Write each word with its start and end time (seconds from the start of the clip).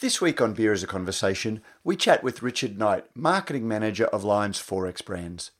This 0.00 0.20
week 0.20 0.42
on 0.42 0.52
Beer 0.52 0.74
is 0.74 0.82
a 0.82 0.86
Conversation, 0.86 1.62
we 1.82 1.96
chat 1.96 2.22
with 2.22 2.42
Richard 2.42 2.78
Knight, 2.78 3.06
Marketing 3.14 3.66
Manager 3.66 4.04
of 4.04 4.24
Lion's 4.24 4.60
XXXX 4.60 5.02
Brands. 5.06 5.52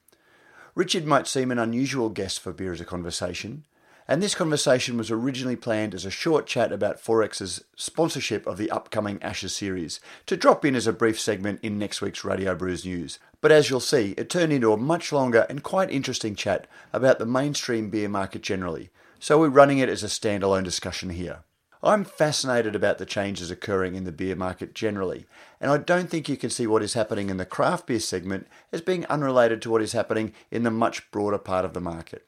Richard 0.75 1.07
might 1.07 1.27
seem 1.27 1.51
an 1.51 1.59
unusual 1.59 2.11
guest 2.11 2.41
for 2.41 2.53
Beer 2.53 2.75
is 2.75 2.81
a 2.83 2.85
Conversation, 2.85 3.65
and 4.07 4.23
this 4.23 4.35
conversation 4.35 4.99
was 4.99 5.11
originally 5.11 5.57
planned 5.57 5.95
as 5.95 6.05
a 6.05 6.11
short 6.11 6.47
chat 6.47 6.71
about 6.71 7.03
XXXX's 7.03 7.65
sponsorship 7.77 8.47
of 8.47 8.59
the 8.59 8.71
upcoming 8.71 9.23
Ashes 9.23 9.57
series, 9.57 10.01
to 10.27 10.37
drop 10.37 10.67
in 10.67 10.77
as 10.77 10.87
a 10.87 10.93
brief 10.93 11.19
segment 11.19 11.59
in 11.63 11.79
next 11.79 12.03
week's 12.03 12.23
Radio 12.23 12.55
Brews 12.55 12.85
News. 12.85 13.19
But 13.41 13.53
as 13.53 13.71
you'll 13.71 13.81
see, 13.81 14.13
it 14.19 14.29
turned 14.29 14.53
into 14.53 14.75
a 14.75 14.77
much 14.77 15.13
longer 15.13 15.47
and 15.49 15.63
quite 15.63 15.91
interesting 15.91 16.35
chat 16.35 16.67
about 16.93 17.19
the 17.19 17.25
mainstream 17.25 17.89
beer 17.89 18.11
market 18.11 18.43
generally, 18.43 18.91
so 19.19 19.41
we're 19.41 19.49
running 19.49 19.79
it 19.79 19.89
as 19.89 20.05
a 20.05 20.09
standalone 20.09 20.65
discussion 20.65 21.09
here. 21.09 21.39
I'm 21.83 22.05
fascinated 22.05 22.75
about 22.75 22.99
the 22.99 23.07
changes 23.07 23.51
occurring 23.51 23.95
in 23.95 24.05
the 24.05 24.13
beer 24.13 24.35
market 24.35 24.75
generally, 24.75 25.27
and 25.61 25.71
I 25.71 25.79
don't 25.79 26.09
think 26.09 26.29
you 26.29 26.37
can 26.37 26.51
see 26.51 26.67
what 26.67 26.83
is 26.83 26.95
happening 26.95 27.31
in 27.31 27.37
the 27.37 27.45
craft 27.45 27.87
beer 27.87 28.01
segment 28.01 28.47
as 28.73 28.81
being 28.81 29.07
unrelated 29.07 29.61
to 29.63 29.71
what 29.71 29.83
is 29.83 29.93
happening 29.93 30.33
in 30.51 30.63
the 30.63 30.71
much 30.71 31.11
broader 31.11 31.39
part 31.39 31.65
of 31.65 31.75
the 31.75 31.81
market. 31.81 32.27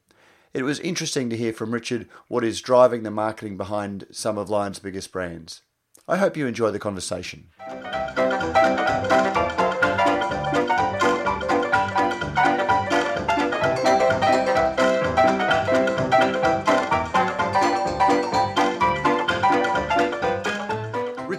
It 0.55 0.63
was 0.63 0.81
interesting 0.81 1.31
to 1.31 1.37
hear 1.37 1.53
from 1.53 1.73
Richard 1.73 2.09
what 2.29 2.45
is 2.45 2.61
driving 2.61 3.03
the 3.03 3.11
marketing 3.11 3.57
behind 3.57 4.07
some 4.11 4.39
of 4.39 4.51
Lion's 4.51 4.79
biggest 4.79 5.13
brands. 5.13 5.63
I 6.07 6.17
hope 6.17 6.37
you 6.37 6.47
enjoy 6.47 6.71
the 6.71 6.79
conversation. 6.79 7.49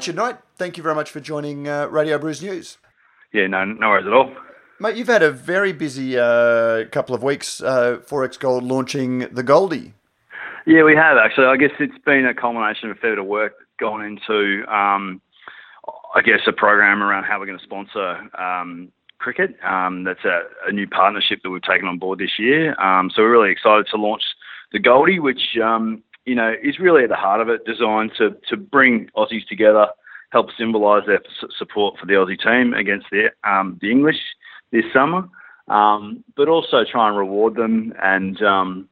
Richard 0.09 0.23
Knight, 0.23 0.37
thank 0.55 0.75
you 0.75 0.81
very 0.81 0.95
much 0.95 1.11
for 1.11 1.19
joining 1.19 1.67
uh, 1.67 1.85
Radio 1.85 2.17
Brews 2.17 2.41
News. 2.41 2.79
Yeah, 3.31 3.45
no, 3.45 3.63
no 3.63 3.89
worries 3.89 4.07
at 4.07 4.13
all. 4.13 4.33
Mate, 4.79 4.95
you've 4.95 5.07
had 5.07 5.21
a 5.21 5.29
very 5.29 5.71
busy 5.71 6.17
uh, 6.17 6.85
couple 6.85 7.13
of 7.13 7.21
weeks. 7.21 7.61
Uh, 7.61 7.97
XXXX 8.07 8.39
Gold 8.39 8.63
launching 8.63 9.19
the 9.31 9.43
Goldie. 9.43 9.93
Yeah, 10.65 10.81
we 10.81 10.95
have 10.95 11.17
actually. 11.17 11.45
I 11.45 11.57
guess 11.57 11.69
it's 11.79 12.03
been 12.07 12.25
a 12.25 12.33
culmination 12.33 12.89
of 12.89 12.97
a 12.97 12.99
fair 12.99 13.11
bit 13.11 13.19
of 13.19 13.27
work 13.27 13.53
gone 13.79 14.03
into, 14.03 14.63
um, 14.67 15.21
I 16.15 16.21
guess, 16.21 16.39
a 16.47 16.53
program 16.53 17.03
around 17.03 17.25
how 17.25 17.39
we're 17.39 17.45
going 17.45 17.59
to 17.59 17.63
sponsor 17.63 18.17
um, 18.35 18.91
cricket. 19.19 19.57
Um, 19.63 20.05
that's 20.05 20.25
a, 20.25 20.41
a, 20.67 20.71
new 20.71 20.87
partnership 20.87 21.41
that 21.43 21.51
we've 21.51 21.61
taken 21.61 21.87
on 21.87 21.99
board 21.99 22.17
this 22.17 22.39
year. 22.39 22.71
Um, 22.81 23.11
so 23.15 23.21
we're 23.21 23.31
really 23.31 23.51
excited 23.51 23.85
to 23.91 23.97
launch 23.97 24.23
the 24.71 24.79
Goldie, 24.79 25.19
which 25.19 25.55
um, 25.63 26.01
you 26.29 26.35
know, 26.35 26.53
is 26.63 26.79
really 26.79 27.03
at 27.03 27.09
the 27.09 27.15
heart 27.15 27.41
of 27.41 27.49
it, 27.49 27.65
designed 27.65 28.11
to 28.17 28.35
to 28.49 28.57
bring 28.57 29.09
Aussies 29.15 29.47
together, 29.47 29.87
help 30.31 30.49
symbolise 30.57 31.03
their 31.07 31.21
support 31.57 31.97
for 31.99 32.05
the 32.05 32.13
Aussie 32.13 32.39
team 32.39 32.73
against 32.73 33.07
the 33.11 33.29
um, 33.43 33.77
the 33.81 33.91
English 33.91 34.19
this 34.71 34.85
summer, 34.93 35.27
um, 35.67 36.23
but 36.35 36.47
also 36.47 36.83
try 36.89 37.07
and 37.07 37.17
reward 37.17 37.55
them 37.55 37.93
and 38.01 38.41
um, 38.41 38.87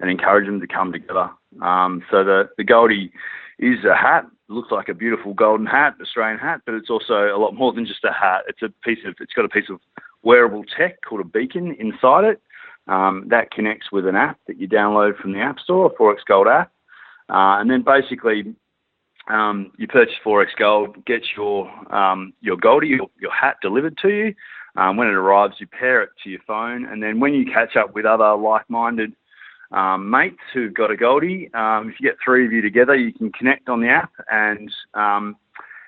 and 0.00 0.10
encourage 0.10 0.46
them 0.46 0.60
to 0.60 0.66
come 0.66 0.92
together. 0.92 1.30
Um, 1.60 2.02
so 2.10 2.24
the 2.24 2.48
the 2.56 2.64
Goldie 2.64 3.12
is 3.58 3.84
a 3.84 3.94
hat. 3.94 4.26
looks 4.48 4.72
like 4.72 4.88
a 4.88 4.94
beautiful 4.94 5.34
golden 5.34 5.66
hat, 5.66 5.94
Australian 6.00 6.38
hat, 6.38 6.60
but 6.66 6.74
it's 6.74 6.90
also 6.90 7.34
a 7.34 7.38
lot 7.38 7.54
more 7.54 7.72
than 7.72 7.86
just 7.86 8.04
a 8.04 8.12
hat. 8.12 8.42
It's 8.48 8.62
a 8.62 8.68
piece 8.84 9.04
of 9.06 9.14
it's 9.20 9.32
got 9.32 9.44
a 9.44 9.48
piece 9.48 9.70
of 9.70 9.80
wearable 10.22 10.64
tech 10.76 11.00
called 11.02 11.20
a 11.20 11.24
beacon 11.24 11.74
inside 11.78 12.24
it. 12.24 12.40
Um, 12.88 13.26
that 13.28 13.52
connects 13.52 13.92
with 13.92 14.06
an 14.06 14.16
app 14.16 14.38
that 14.48 14.58
you 14.58 14.68
download 14.68 15.16
from 15.16 15.32
the 15.32 15.38
App 15.38 15.60
Store, 15.60 15.86
a 15.86 15.90
XXXX 15.90 16.16
Gold 16.26 16.48
app, 16.48 16.72
uh, 17.28 17.60
and 17.60 17.70
then 17.70 17.82
basically, 17.82 18.54
um, 19.28 19.72
you 19.76 19.86
purchase 19.86 20.14
XXXX 20.24 20.46
Gold, 20.58 21.04
get 21.04 21.22
your 21.36 21.94
um, 21.94 22.32
your 22.40 22.56
Goldie, 22.56 22.88
your, 22.88 23.08
your, 23.20 23.32
hat 23.32 23.56
delivered 23.62 23.96
to 23.98 24.08
you. 24.08 24.34
Um, 24.74 24.96
when 24.96 25.06
it 25.06 25.14
arrives, 25.14 25.56
you 25.58 25.66
pair 25.66 26.02
it 26.02 26.10
to 26.24 26.30
your 26.30 26.40
phone, 26.46 26.86
and 26.86 27.02
then 27.02 27.20
when 27.20 27.34
you 27.34 27.44
catch 27.44 27.76
up 27.76 27.94
with 27.94 28.06
other 28.06 28.34
like-minded 28.34 29.12
um, 29.70 30.08
mates 30.10 30.40
who've 30.54 30.72
got 30.72 30.90
a 30.90 30.96
Goldie, 30.96 31.50
um, 31.54 31.90
if 31.90 32.00
you 32.00 32.08
get 32.08 32.16
three 32.24 32.46
of 32.46 32.52
you 32.52 32.62
together, 32.62 32.94
you 32.94 33.12
can 33.12 33.30
connect 33.32 33.68
on 33.68 33.80
the 33.80 33.88
app 33.88 34.12
and 34.30 34.72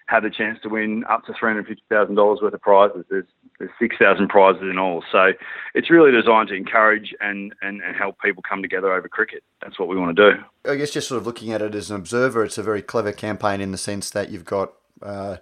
have 0.06 0.22
the 0.22 0.30
chance 0.30 0.58
to 0.62 0.68
win 0.68 1.04
up 1.08 1.24
to 1.24 1.32
$350,000 1.32 2.42
worth 2.42 2.52
of 2.52 2.60
prizes. 2.60 3.04
There's, 3.08 3.24
there's 3.58 3.70
6,000 3.78 4.28
prizes 4.28 4.62
in 4.62 4.78
all. 4.78 5.02
So 5.10 5.32
it's 5.74 5.90
really 5.90 6.12
designed 6.12 6.48
to 6.48 6.54
encourage 6.54 7.14
and, 7.20 7.54
and, 7.62 7.82
and 7.82 7.96
help 7.96 8.18
people 8.20 8.42
come 8.46 8.60
together 8.60 8.92
over 8.92 9.08
cricket. 9.08 9.42
That's 9.62 9.78
what 9.78 9.88
we 9.88 9.96
want 9.96 10.16
to 10.16 10.32
do. 10.32 10.70
I 10.70 10.76
guess 10.76 10.90
just 10.90 11.08
sort 11.08 11.20
of 11.20 11.26
looking 11.26 11.52
at 11.52 11.62
it 11.62 11.74
as 11.74 11.90
an 11.90 11.96
observer, 11.96 12.44
it's 12.44 12.58
a 12.58 12.62
very 12.62 12.82
clever 12.82 13.12
campaign 13.12 13.60
in 13.60 13.72
the 13.72 13.78
sense 13.78 14.10
that 14.10 14.30
you've 14.30 14.44
got. 14.44 14.74
Uh, 15.02 15.36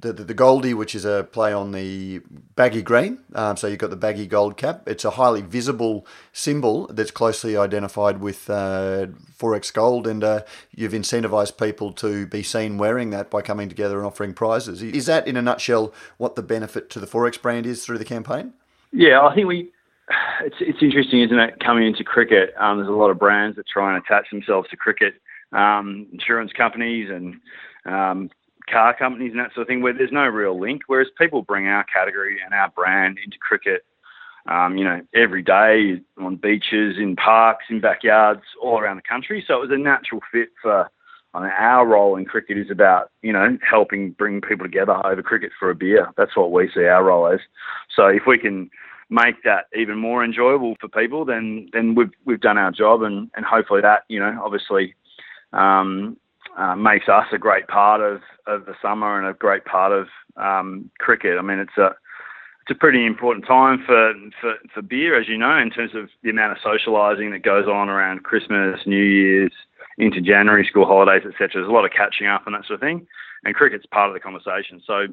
the, 0.00 0.12
the, 0.12 0.24
the 0.24 0.34
Goldie, 0.34 0.74
which 0.74 0.94
is 0.94 1.04
a 1.04 1.24
play 1.24 1.52
on 1.52 1.72
the 1.72 2.20
baggy 2.54 2.82
green. 2.82 3.18
Um, 3.34 3.56
so 3.56 3.66
you've 3.66 3.78
got 3.78 3.90
the 3.90 3.96
baggy 3.96 4.26
gold 4.26 4.56
cap. 4.56 4.82
It's 4.86 5.04
a 5.04 5.10
highly 5.10 5.40
visible 5.40 6.06
symbol 6.32 6.86
that's 6.88 7.10
closely 7.10 7.56
identified 7.56 8.20
with 8.20 8.50
uh, 8.50 9.06
XXXX 9.38 9.72
Gold, 9.72 10.06
and 10.06 10.22
uh, 10.22 10.42
you've 10.74 10.92
incentivized 10.92 11.58
people 11.58 11.92
to 11.94 12.26
be 12.26 12.42
seen 12.42 12.76
wearing 12.76 13.10
that 13.10 13.30
by 13.30 13.40
coming 13.40 13.68
together 13.68 13.96
and 13.96 14.06
offering 14.06 14.34
prizes. 14.34 14.82
Is 14.82 15.06
that, 15.06 15.26
in 15.26 15.36
a 15.36 15.42
nutshell, 15.42 15.94
what 16.18 16.36
the 16.36 16.42
benefit 16.42 16.90
to 16.90 17.00
the 17.00 17.06
XXXX 17.06 17.40
brand 17.40 17.66
is 17.66 17.84
through 17.84 17.98
the 17.98 18.04
campaign? 18.04 18.52
Yeah, 18.92 19.22
I 19.22 19.34
think 19.34 19.46
we. 19.46 19.70
It's 20.44 20.56
it's 20.60 20.78
interesting, 20.82 21.22
isn't 21.22 21.38
it? 21.38 21.58
Coming 21.58 21.86
into 21.86 22.04
cricket, 22.04 22.54
um, 22.60 22.78
there's 22.78 22.88
a 22.88 22.92
lot 22.92 23.10
of 23.10 23.18
brands 23.18 23.56
that 23.56 23.66
try 23.66 23.92
and 23.92 24.04
attach 24.04 24.30
themselves 24.30 24.68
to 24.68 24.76
cricket, 24.76 25.14
um, 25.52 26.06
insurance 26.12 26.52
companies 26.52 27.10
and 27.10 27.40
um, 27.86 28.30
car 28.70 28.94
companies 28.96 29.32
and 29.32 29.40
that 29.40 29.52
sort 29.54 29.62
of 29.62 29.68
thing, 29.68 29.82
where 29.82 29.92
there's 29.92 30.12
no 30.12 30.26
real 30.26 30.58
link. 30.58 30.82
Whereas 30.86 31.08
people 31.18 31.42
bring 31.42 31.66
our 31.66 31.84
category 31.84 32.38
and 32.44 32.52
our 32.54 32.70
brand 32.70 33.18
into 33.24 33.38
cricket, 33.38 33.84
um, 34.46 34.76
you 34.76 34.84
know, 34.84 35.00
every 35.14 35.42
day 35.42 36.00
on 36.18 36.36
beaches, 36.36 36.96
in 36.98 37.16
parks, 37.16 37.66
in 37.70 37.80
backyards, 37.80 38.42
all 38.60 38.78
around 38.78 38.96
the 38.96 39.02
country. 39.02 39.44
So 39.46 39.54
it 39.54 39.60
was 39.60 39.70
a 39.70 39.78
natural 39.78 40.20
fit 40.32 40.50
for. 40.62 40.90
Our 41.34 41.86
role 41.86 42.16
in 42.16 42.24
cricket 42.24 42.56
is 42.56 42.70
about, 42.70 43.10
you 43.20 43.30
know, 43.30 43.58
helping 43.60 44.12
bring 44.12 44.40
people 44.40 44.64
together 44.64 45.06
over 45.06 45.22
cricket 45.22 45.52
for 45.58 45.68
a 45.68 45.74
beer. 45.74 46.10
That's 46.16 46.34
what 46.34 46.50
we 46.50 46.70
see 46.74 46.86
our 46.86 47.04
role 47.04 47.26
as. 47.26 47.40
So 47.94 48.06
if 48.06 48.22
we 48.26 48.38
can 48.38 48.70
make 49.10 49.42
that 49.42 49.66
even 49.76 49.98
more 49.98 50.24
enjoyable 50.24 50.76
for 50.80 50.88
people, 50.88 51.26
then 51.26 51.68
then 51.74 51.94
we've 51.94 52.10
we've 52.24 52.40
done 52.40 52.56
our 52.56 52.70
job, 52.70 53.02
and 53.02 53.30
and 53.34 53.44
hopefully 53.44 53.82
that, 53.82 54.04
you 54.08 54.18
know, 54.18 54.40
obviously 54.42 54.94
um, 55.52 56.16
uh, 56.56 56.74
makes 56.74 57.08
us 57.08 57.26
a 57.32 57.38
great 57.38 57.68
part 57.68 58.00
of, 58.00 58.20
of 58.46 58.66
the 58.66 58.74
summer 58.80 59.18
and 59.18 59.28
a 59.28 59.34
great 59.34 59.64
part 59.64 59.92
of 59.92 60.08
um, 60.36 60.90
cricket. 60.98 61.38
I 61.38 61.42
mean, 61.42 61.58
it's 61.58 61.76
a 61.78 61.94
it's 62.62 62.76
a 62.76 62.80
pretty 62.80 63.06
important 63.06 63.46
time 63.46 63.80
for, 63.86 64.12
for, 64.40 64.54
for 64.74 64.82
beer, 64.82 65.18
as 65.18 65.28
you 65.28 65.38
know, 65.38 65.56
in 65.56 65.70
terms 65.70 65.92
of 65.94 66.08
the 66.24 66.30
amount 66.30 66.50
of 66.50 66.58
socialising 66.58 67.30
that 67.30 67.44
goes 67.44 67.66
on 67.68 67.88
around 67.88 68.24
Christmas, 68.24 68.80
New 68.86 69.04
Year's, 69.04 69.52
into 69.98 70.20
January, 70.20 70.66
school 70.68 70.84
holidays, 70.84 71.22
etc. 71.24 71.50
There's 71.54 71.68
a 71.68 71.72
lot 71.72 71.84
of 71.84 71.92
catching 71.92 72.26
up 72.26 72.44
and 72.44 72.56
that 72.56 72.66
sort 72.66 72.74
of 72.74 72.80
thing, 72.80 73.06
and 73.44 73.54
cricket's 73.54 73.86
part 73.86 74.08
of 74.10 74.14
the 74.14 74.20
conversation. 74.20 74.82
So, 74.84 75.06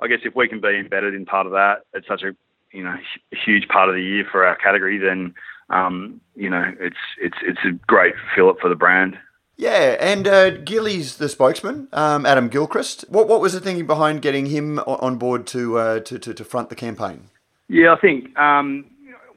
I 0.00 0.08
guess 0.08 0.18
if 0.24 0.34
we 0.34 0.48
can 0.48 0.60
be 0.60 0.76
embedded 0.76 1.14
in 1.14 1.24
part 1.24 1.46
of 1.46 1.52
that, 1.52 1.82
it's 1.94 2.08
such 2.08 2.22
a 2.22 2.34
you 2.72 2.82
know 2.82 2.96
huge 3.30 3.68
part 3.68 3.88
of 3.88 3.94
the 3.94 4.02
year 4.02 4.24
for 4.30 4.44
our 4.44 4.56
category, 4.56 4.98
then 4.98 5.32
um, 5.70 6.20
you 6.34 6.50
know 6.50 6.72
it's 6.80 6.96
it's 7.20 7.38
it's 7.42 7.60
a 7.64 7.72
great 7.86 8.14
fill 8.34 8.50
up 8.50 8.56
for 8.60 8.68
the 8.68 8.74
brand. 8.74 9.16
Yeah, 9.58 9.96
and 9.98 10.28
uh, 10.28 10.50
Gilly's 10.50 11.16
the 11.16 11.30
spokesman, 11.30 11.88
um, 11.92 12.26
Adam 12.26 12.48
Gilchrist. 12.48 13.06
What 13.08 13.26
what 13.26 13.40
was 13.40 13.54
the 13.54 13.60
thinking 13.60 13.86
behind 13.86 14.20
getting 14.20 14.46
him 14.46 14.78
on 14.80 15.16
board 15.16 15.46
to 15.48 15.78
uh, 15.78 16.00
to, 16.00 16.18
to, 16.18 16.34
to 16.34 16.44
front 16.44 16.68
the 16.68 16.74
campaign? 16.74 17.30
Yeah, 17.68 17.94
I 17.94 17.98
think 17.98 18.38
um, 18.38 18.84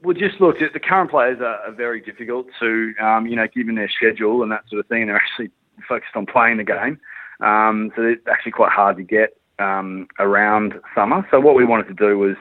we 0.03 0.13
just 0.15 0.41
looked 0.41 0.61
at 0.61 0.73
the 0.73 0.79
current 0.79 1.09
players 1.09 1.39
are, 1.39 1.61
are 1.61 1.71
very 1.71 2.01
difficult 2.01 2.47
to 2.59 2.93
um, 3.01 3.27
you 3.27 3.35
know 3.37 3.47
given 3.47 3.75
their 3.75 3.89
schedule 3.89 4.43
and 4.43 4.51
that 4.51 4.67
sort 4.69 4.81
of 4.81 4.87
thing, 4.87 5.07
they're 5.07 5.15
actually 5.15 5.51
focused 5.87 6.15
on 6.15 6.25
playing 6.25 6.57
the 6.57 6.65
game. 6.65 6.99
Um, 7.39 7.91
so 7.95 8.01
it's 8.03 8.27
actually 8.27 8.51
quite 8.51 8.73
hard 8.73 8.97
to 8.97 9.03
get 9.03 9.37
um, 9.57 10.07
around 10.19 10.73
summer. 10.93 11.25
So 11.31 11.39
what 11.39 11.55
we 11.55 11.63
wanted 11.63 11.87
to 11.87 11.93
do 11.93 12.17
was 12.17 12.35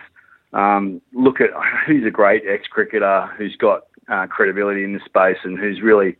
um, 0.52 1.00
look 1.12 1.40
at 1.40 1.50
who's 1.86 2.04
a 2.04 2.10
great 2.10 2.42
ex 2.48 2.66
cricketer 2.66 3.28
who's 3.38 3.54
got 3.54 3.84
uh, 4.08 4.26
credibility 4.26 4.82
in 4.82 4.94
the 4.94 5.00
space 5.04 5.38
and 5.44 5.58
who's 5.58 5.80
really 5.80 6.16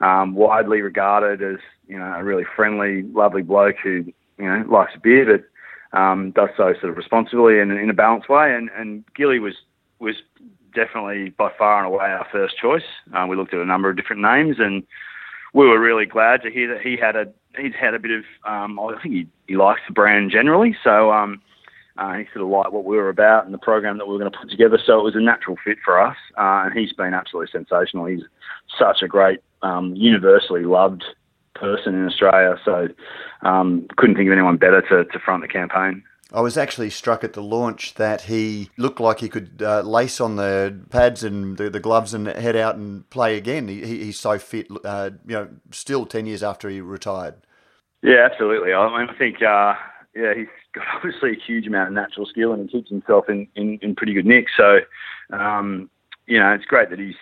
um, 0.00 0.34
widely 0.34 0.80
regarded 0.80 1.42
as 1.42 1.58
you 1.86 1.98
know 1.98 2.14
a 2.16 2.24
really 2.24 2.44
friendly, 2.56 3.02
lovely 3.02 3.42
bloke 3.42 3.76
who 3.82 4.04
you 4.38 4.44
know 4.44 4.64
likes 4.68 4.92
a 4.94 5.00
beer, 5.00 5.24
but 5.92 5.98
um, 5.98 6.32
does 6.32 6.50
so 6.56 6.74
sort 6.80 6.90
of 6.90 6.96
responsibly 6.96 7.60
and 7.60 7.72
in 7.72 7.90
a 7.90 7.94
balanced 7.94 8.28
way. 8.28 8.54
And, 8.54 8.70
and 8.76 9.04
Gilly 9.14 9.38
was 9.38 9.54
was 9.98 10.16
definitely 10.74 11.30
by 11.30 11.50
far 11.58 11.84
and 11.84 11.92
away 11.92 12.06
our 12.06 12.26
first 12.30 12.56
choice. 12.58 12.82
Uh, 13.14 13.26
we 13.28 13.36
looked 13.36 13.54
at 13.54 13.60
a 13.60 13.64
number 13.64 13.90
of 13.90 13.96
different 13.96 14.22
names, 14.22 14.56
and 14.58 14.82
we 15.54 15.66
were 15.66 15.80
really 15.80 16.06
glad 16.06 16.42
to 16.42 16.50
hear 16.50 16.72
that 16.72 16.82
he 16.82 16.96
had 16.96 17.16
a 17.16 17.26
he's 17.58 17.74
had 17.78 17.94
a 17.94 17.98
bit 17.98 18.12
of 18.12 18.24
um, 18.44 18.78
I 18.78 19.00
think 19.02 19.14
he, 19.14 19.26
he 19.46 19.56
likes 19.56 19.80
the 19.86 19.94
brand 19.94 20.30
generally. 20.30 20.76
So 20.84 21.12
um, 21.12 21.40
uh, 21.98 22.14
he 22.14 22.24
sort 22.32 22.44
of 22.44 22.48
liked 22.48 22.72
what 22.72 22.84
we 22.84 22.96
were 22.96 23.08
about 23.08 23.44
and 23.44 23.52
the 23.52 23.58
program 23.58 23.98
that 23.98 24.06
we 24.06 24.12
were 24.12 24.20
going 24.20 24.30
to 24.30 24.38
put 24.38 24.50
together. 24.50 24.78
So 24.84 25.00
it 25.00 25.04
was 25.04 25.16
a 25.16 25.20
natural 25.20 25.56
fit 25.64 25.78
for 25.84 26.00
us. 26.00 26.16
Uh, 26.36 26.66
and 26.66 26.78
he's 26.78 26.92
been 26.92 27.12
absolutely 27.12 27.50
sensational. 27.50 28.06
He's 28.06 28.22
such 28.78 29.02
a 29.02 29.08
great, 29.08 29.40
um, 29.62 29.94
universally 29.94 30.64
loved 30.64 31.04
person 31.54 31.94
in 31.94 32.06
Australia. 32.06 32.56
So 32.64 32.88
um, 33.42 33.86
couldn't 33.96 34.16
think 34.16 34.28
of 34.28 34.32
anyone 34.32 34.56
better 34.56 34.80
to, 34.82 35.04
to 35.04 35.18
front 35.18 35.42
the 35.42 35.48
campaign. 35.48 36.02
I 36.32 36.42
was 36.42 36.58
actually 36.58 36.90
struck 36.90 37.24
at 37.24 37.32
the 37.32 37.42
launch 37.42 37.94
that 37.94 38.22
he 38.22 38.68
looked 38.76 39.00
like 39.00 39.20
he 39.20 39.30
could 39.30 39.62
uh, 39.62 39.80
lace 39.80 40.20
on 40.20 40.36
the 40.36 40.78
pads 40.90 41.24
and 41.24 41.56
the, 41.56 41.70
the, 41.70 41.80
gloves 41.80 42.12
and 42.12 42.26
head 42.26 42.54
out 42.54 42.76
and 42.76 43.08
play 43.08 43.38
again. 43.38 43.66
He, 43.66 43.80
he's 43.80 44.20
so 44.20 44.38
fit, 44.38 44.66
uh, 44.84 45.10
you 45.26 45.34
know, 45.34 45.48
still 45.70 46.04
10 46.04 46.26
years 46.26 46.42
after 46.42 46.68
he 46.68 46.82
retired. 46.82 47.36
Yeah, 48.02 48.28
absolutely. 48.30 48.74
I 48.74 48.98
mean, 48.98 49.08
I 49.08 49.18
think, 49.18 49.36
uh, 49.36 49.74
yeah, 50.14 50.34
he's 50.34 50.48
got 50.74 50.84
obviously 50.96 51.32
a 51.32 51.46
huge 51.46 51.66
amount 51.66 51.88
of 51.88 51.94
natural 51.94 52.26
skill 52.26 52.52
and 52.52 52.68
he 52.68 52.76
keeps 52.76 52.90
himself 52.90 53.30
in, 53.30 53.48
in, 53.54 53.78
in 53.80 53.94
pretty 53.94 54.12
good 54.12 54.26
nick. 54.26 54.48
So, 54.54 54.80
um, 55.32 55.88
you 56.26 56.38
know, 56.38 56.52
it's 56.52 56.66
great 56.66 56.90
that 56.90 56.98
he's 56.98 57.16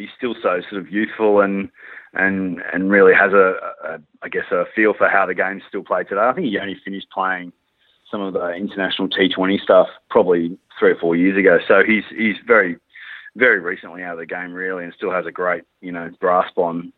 he's 0.00 0.10
still 0.16 0.34
so 0.42 0.60
sort 0.68 0.80
of 0.80 0.90
youthful 0.90 1.40
and 1.40 1.68
and 2.14 2.60
and 2.72 2.90
really 2.90 3.14
has 3.14 3.32
a, 3.32 3.54
a 3.84 3.98
I 4.22 4.28
guess 4.28 4.50
a 4.50 4.64
feel 4.74 4.94
for 4.94 5.08
how 5.08 5.26
the 5.26 5.34
game's 5.34 5.62
still 5.68 5.84
played 5.84 6.08
today. 6.08 6.22
I 6.22 6.32
think 6.32 6.46
he 6.46 6.58
only 6.58 6.80
finished 6.84 7.08
playing 7.12 7.52
some 8.10 8.20
of 8.20 8.32
the 8.32 8.50
international 8.50 9.08
T20 9.08 9.60
stuff 9.60 9.86
probably 10.08 10.58
three 10.78 10.92
or 10.92 10.96
four 10.96 11.14
years 11.14 11.38
ago. 11.38 11.58
So 11.68 11.82
he's 11.86 12.04
he's 12.16 12.36
very 12.46 12.76
very 13.36 13.60
recently 13.60 14.02
out 14.02 14.14
of 14.14 14.18
the 14.18 14.26
game 14.26 14.52
really, 14.52 14.84
and 14.84 14.92
still 14.94 15.12
has 15.12 15.26
a 15.26 15.32
great 15.32 15.64
you 15.80 15.92
know 15.92 16.10
grasp 16.18 16.58
on 16.58 16.92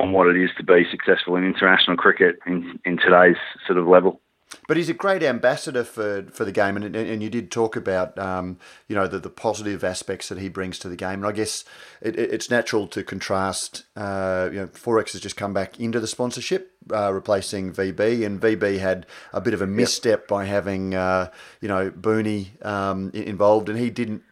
on 0.00 0.12
what 0.12 0.26
it 0.26 0.36
is 0.36 0.50
to 0.56 0.64
be 0.64 0.84
successful 0.90 1.36
in 1.36 1.44
international 1.44 1.96
cricket 1.96 2.36
in 2.46 2.78
in 2.84 2.96
today's 2.96 3.36
sort 3.66 3.78
of 3.78 3.86
level. 3.86 4.20
But 4.66 4.76
he's 4.76 4.88
a 4.88 4.94
great 4.94 5.22
ambassador 5.22 5.84
for, 5.84 6.24
for 6.30 6.44
the 6.44 6.52
game, 6.52 6.76
and, 6.76 6.94
and 6.96 7.22
you 7.22 7.28
did 7.28 7.50
talk 7.50 7.76
about 7.76 8.18
um, 8.18 8.58
you 8.88 8.96
know 8.96 9.06
the, 9.06 9.18
the 9.18 9.30
positive 9.30 9.84
aspects 9.84 10.28
that 10.28 10.38
he 10.38 10.48
brings 10.48 10.78
to 10.80 10.88
the 10.88 10.96
game. 10.96 11.20
And 11.20 11.26
I 11.26 11.32
guess 11.32 11.64
it, 12.00 12.18
it's 12.18 12.50
natural 12.50 12.86
to 12.88 13.02
contrast. 13.02 13.84
Uh, 13.96 14.48
you 14.52 14.60
know, 14.60 14.66
Forex 14.68 15.12
has 15.12 15.20
just 15.20 15.36
come 15.36 15.52
back 15.52 15.78
into 15.80 16.00
the 16.00 16.06
sponsorship, 16.06 16.72
uh, 16.92 17.12
replacing 17.12 17.72
VB, 17.72 18.24
and 18.24 18.40
VB 18.40 18.78
had 18.78 19.06
a 19.32 19.40
bit 19.40 19.54
of 19.54 19.60
a 19.60 19.66
misstep 19.66 20.20
yep. 20.20 20.28
by 20.28 20.44
having 20.44 20.94
uh, 20.94 21.30
you 21.60 21.68
know 21.68 21.90
Boonie 21.90 22.52
um, 22.62 23.10
involved, 23.10 23.68
and 23.68 23.78
he 23.78 23.90
didn't 23.90 24.22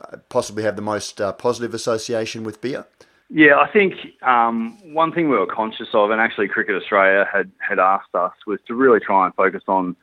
uh, 0.00 0.18
possibly 0.28 0.62
have 0.62 0.76
the 0.76 0.82
most 0.82 1.20
uh, 1.20 1.32
positive 1.32 1.74
association 1.74 2.44
with 2.44 2.60
beer. 2.60 2.86
Yeah, 3.30 3.56
I 3.56 3.70
think 3.70 3.94
um, 4.22 4.78
one 4.94 5.12
thing 5.12 5.28
we 5.28 5.36
were 5.36 5.46
conscious 5.46 5.88
of, 5.94 6.10
and 6.10 6.20
actually 6.20 6.48
Cricket 6.48 6.76
Australia 6.76 7.26
had, 7.32 7.50
had 7.58 7.78
asked 7.78 8.14
us, 8.14 8.32
was 8.46 8.60
to 8.68 8.74
really 8.74 9.00
try 9.00 9.24
and 9.24 9.34
focus 9.34 9.62
on 9.66 9.96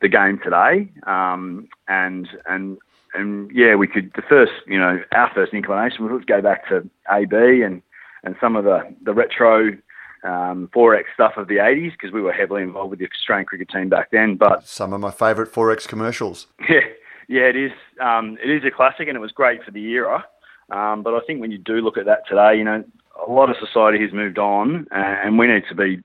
the 0.00 0.08
game 0.08 0.38
today. 0.42 0.88
Um, 1.06 1.68
and 1.88 2.28
and 2.46 2.78
and 3.14 3.50
yeah, 3.52 3.74
we 3.74 3.86
could 3.86 4.12
the 4.14 4.22
first 4.22 4.52
you 4.66 4.78
know 4.78 5.02
our 5.12 5.30
first 5.34 5.52
inclination 5.52 6.04
was 6.04 6.12
let's 6.12 6.24
go 6.24 6.40
back 6.40 6.68
to 6.68 6.88
AB 7.10 7.62
and 7.62 7.82
and 8.22 8.36
some 8.40 8.56
of 8.56 8.64
the 8.64 8.94
the 9.02 9.12
retro 9.12 9.76
um, 10.24 10.68
XXXX 10.74 11.04
stuff 11.14 11.32
of 11.36 11.48
the 11.48 11.56
80s 11.56 11.92
because 11.92 12.12
we 12.12 12.20
were 12.20 12.32
heavily 12.32 12.62
involved 12.62 12.90
with 12.90 12.98
the 12.98 13.06
Australian 13.06 13.46
cricket 13.46 13.68
team 13.68 13.88
back 13.88 14.10
then. 14.10 14.36
But 14.36 14.66
some 14.66 14.92
of 14.92 15.00
my 15.00 15.10
favourite 15.10 15.52
XXXX 15.52 15.88
commercials. 15.88 16.46
Yeah, 16.68 16.80
yeah, 17.28 17.42
it 17.42 17.56
is. 17.56 17.72
Um, 18.00 18.38
it 18.42 18.48
is 18.48 18.64
a 18.64 18.70
classic, 18.70 19.06
and 19.06 19.16
it 19.16 19.20
was 19.20 19.32
great 19.32 19.62
for 19.62 19.70
the 19.70 19.80
era. 19.80 20.24
Um, 20.70 21.02
but 21.02 21.14
I 21.14 21.20
think 21.26 21.40
when 21.40 21.50
you 21.50 21.58
do 21.58 21.80
look 21.80 21.96
at 21.96 22.06
that 22.06 22.26
today, 22.28 22.56
you 22.56 22.64
know, 22.64 22.84
a 23.26 23.30
lot 23.30 23.50
of 23.50 23.56
society 23.58 24.00
has 24.02 24.12
moved 24.12 24.38
on, 24.38 24.86
and 24.90 25.38
we 25.38 25.46
need 25.46 25.64
to 25.68 25.74
be 25.74 26.02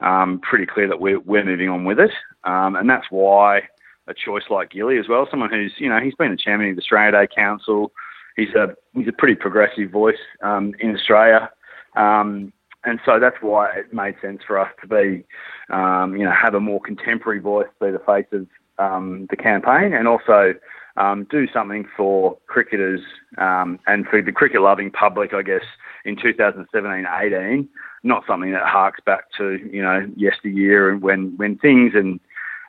um, 0.00 0.40
pretty 0.40 0.66
clear 0.66 0.88
that 0.88 1.00
we're, 1.00 1.20
we're 1.20 1.44
moving 1.44 1.68
on 1.68 1.84
with 1.84 1.98
it. 1.98 2.10
Um, 2.44 2.76
and 2.76 2.88
that's 2.88 3.06
why 3.10 3.62
a 4.06 4.14
choice 4.14 4.44
like 4.50 4.70
Gilly 4.70 4.98
as 4.98 5.08
well, 5.08 5.26
someone 5.30 5.50
who's, 5.50 5.72
you 5.78 5.88
know, 5.88 6.00
he's 6.00 6.14
been 6.14 6.32
the 6.32 6.36
chairman 6.36 6.70
of 6.70 6.76
the 6.76 6.82
Australia 6.82 7.12
Day 7.12 7.28
Council. 7.34 7.92
He's 8.36 8.54
a 8.54 8.74
he's 8.94 9.08
a 9.08 9.12
pretty 9.12 9.34
progressive 9.34 9.90
voice 9.90 10.18
um, 10.42 10.74
in 10.80 10.94
Australia. 10.94 11.50
Um, 11.96 12.52
and 12.84 12.98
so 13.04 13.20
that's 13.20 13.36
why 13.40 13.70
it 13.76 13.92
made 13.92 14.14
sense 14.22 14.40
for 14.46 14.58
us 14.58 14.70
to 14.80 14.86
be, 14.86 15.24
um, 15.68 16.16
you 16.16 16.24
know, 16.24 16.32
have 16.32 16.54
a 16.54 16.60
more 16.60 16.80
contemporary 16.80 17.38
voice, 17.38 17.68
be 17.80 17.90
the 17.90 17.98
face 17.98 18.26
of 18.32 18.46
um, 18.78 19.26
the 19.28 19.36
campaign, 19.36 19.92
and 19.92 20.08
also 20.08 20.54
um, 21.00 21.26
do 21.30 21.46
something 21.52 21.86
for 21.96 22.36
cricketers 22.46 23.00
um, 23.38 23.78
and 23.86 24.06
for 24.06 24.20
the 24.20 24.32
cricket 24.32 24.60
loving 24.60 24.90
public, 24.90 25.32
I 25.32 25.42
guess, 25.42 25.64
in 26.04 26.16
2017 26.16 27.06
18. 27.06 27.68
Not 28.02 28.24
something 28.26 28.52
that 28.52 28.66
harks 28.66 29.00
back 29.04 29.24
to, 29.38 29.58
you 29.72 29.82
know, 29.82 30.06
yesteryear 30.14 30.90
and 30.90 31.00
when, 31.00 31.36
when 31.36 31.56
things 31.56 31.92
and, 31.94 32.20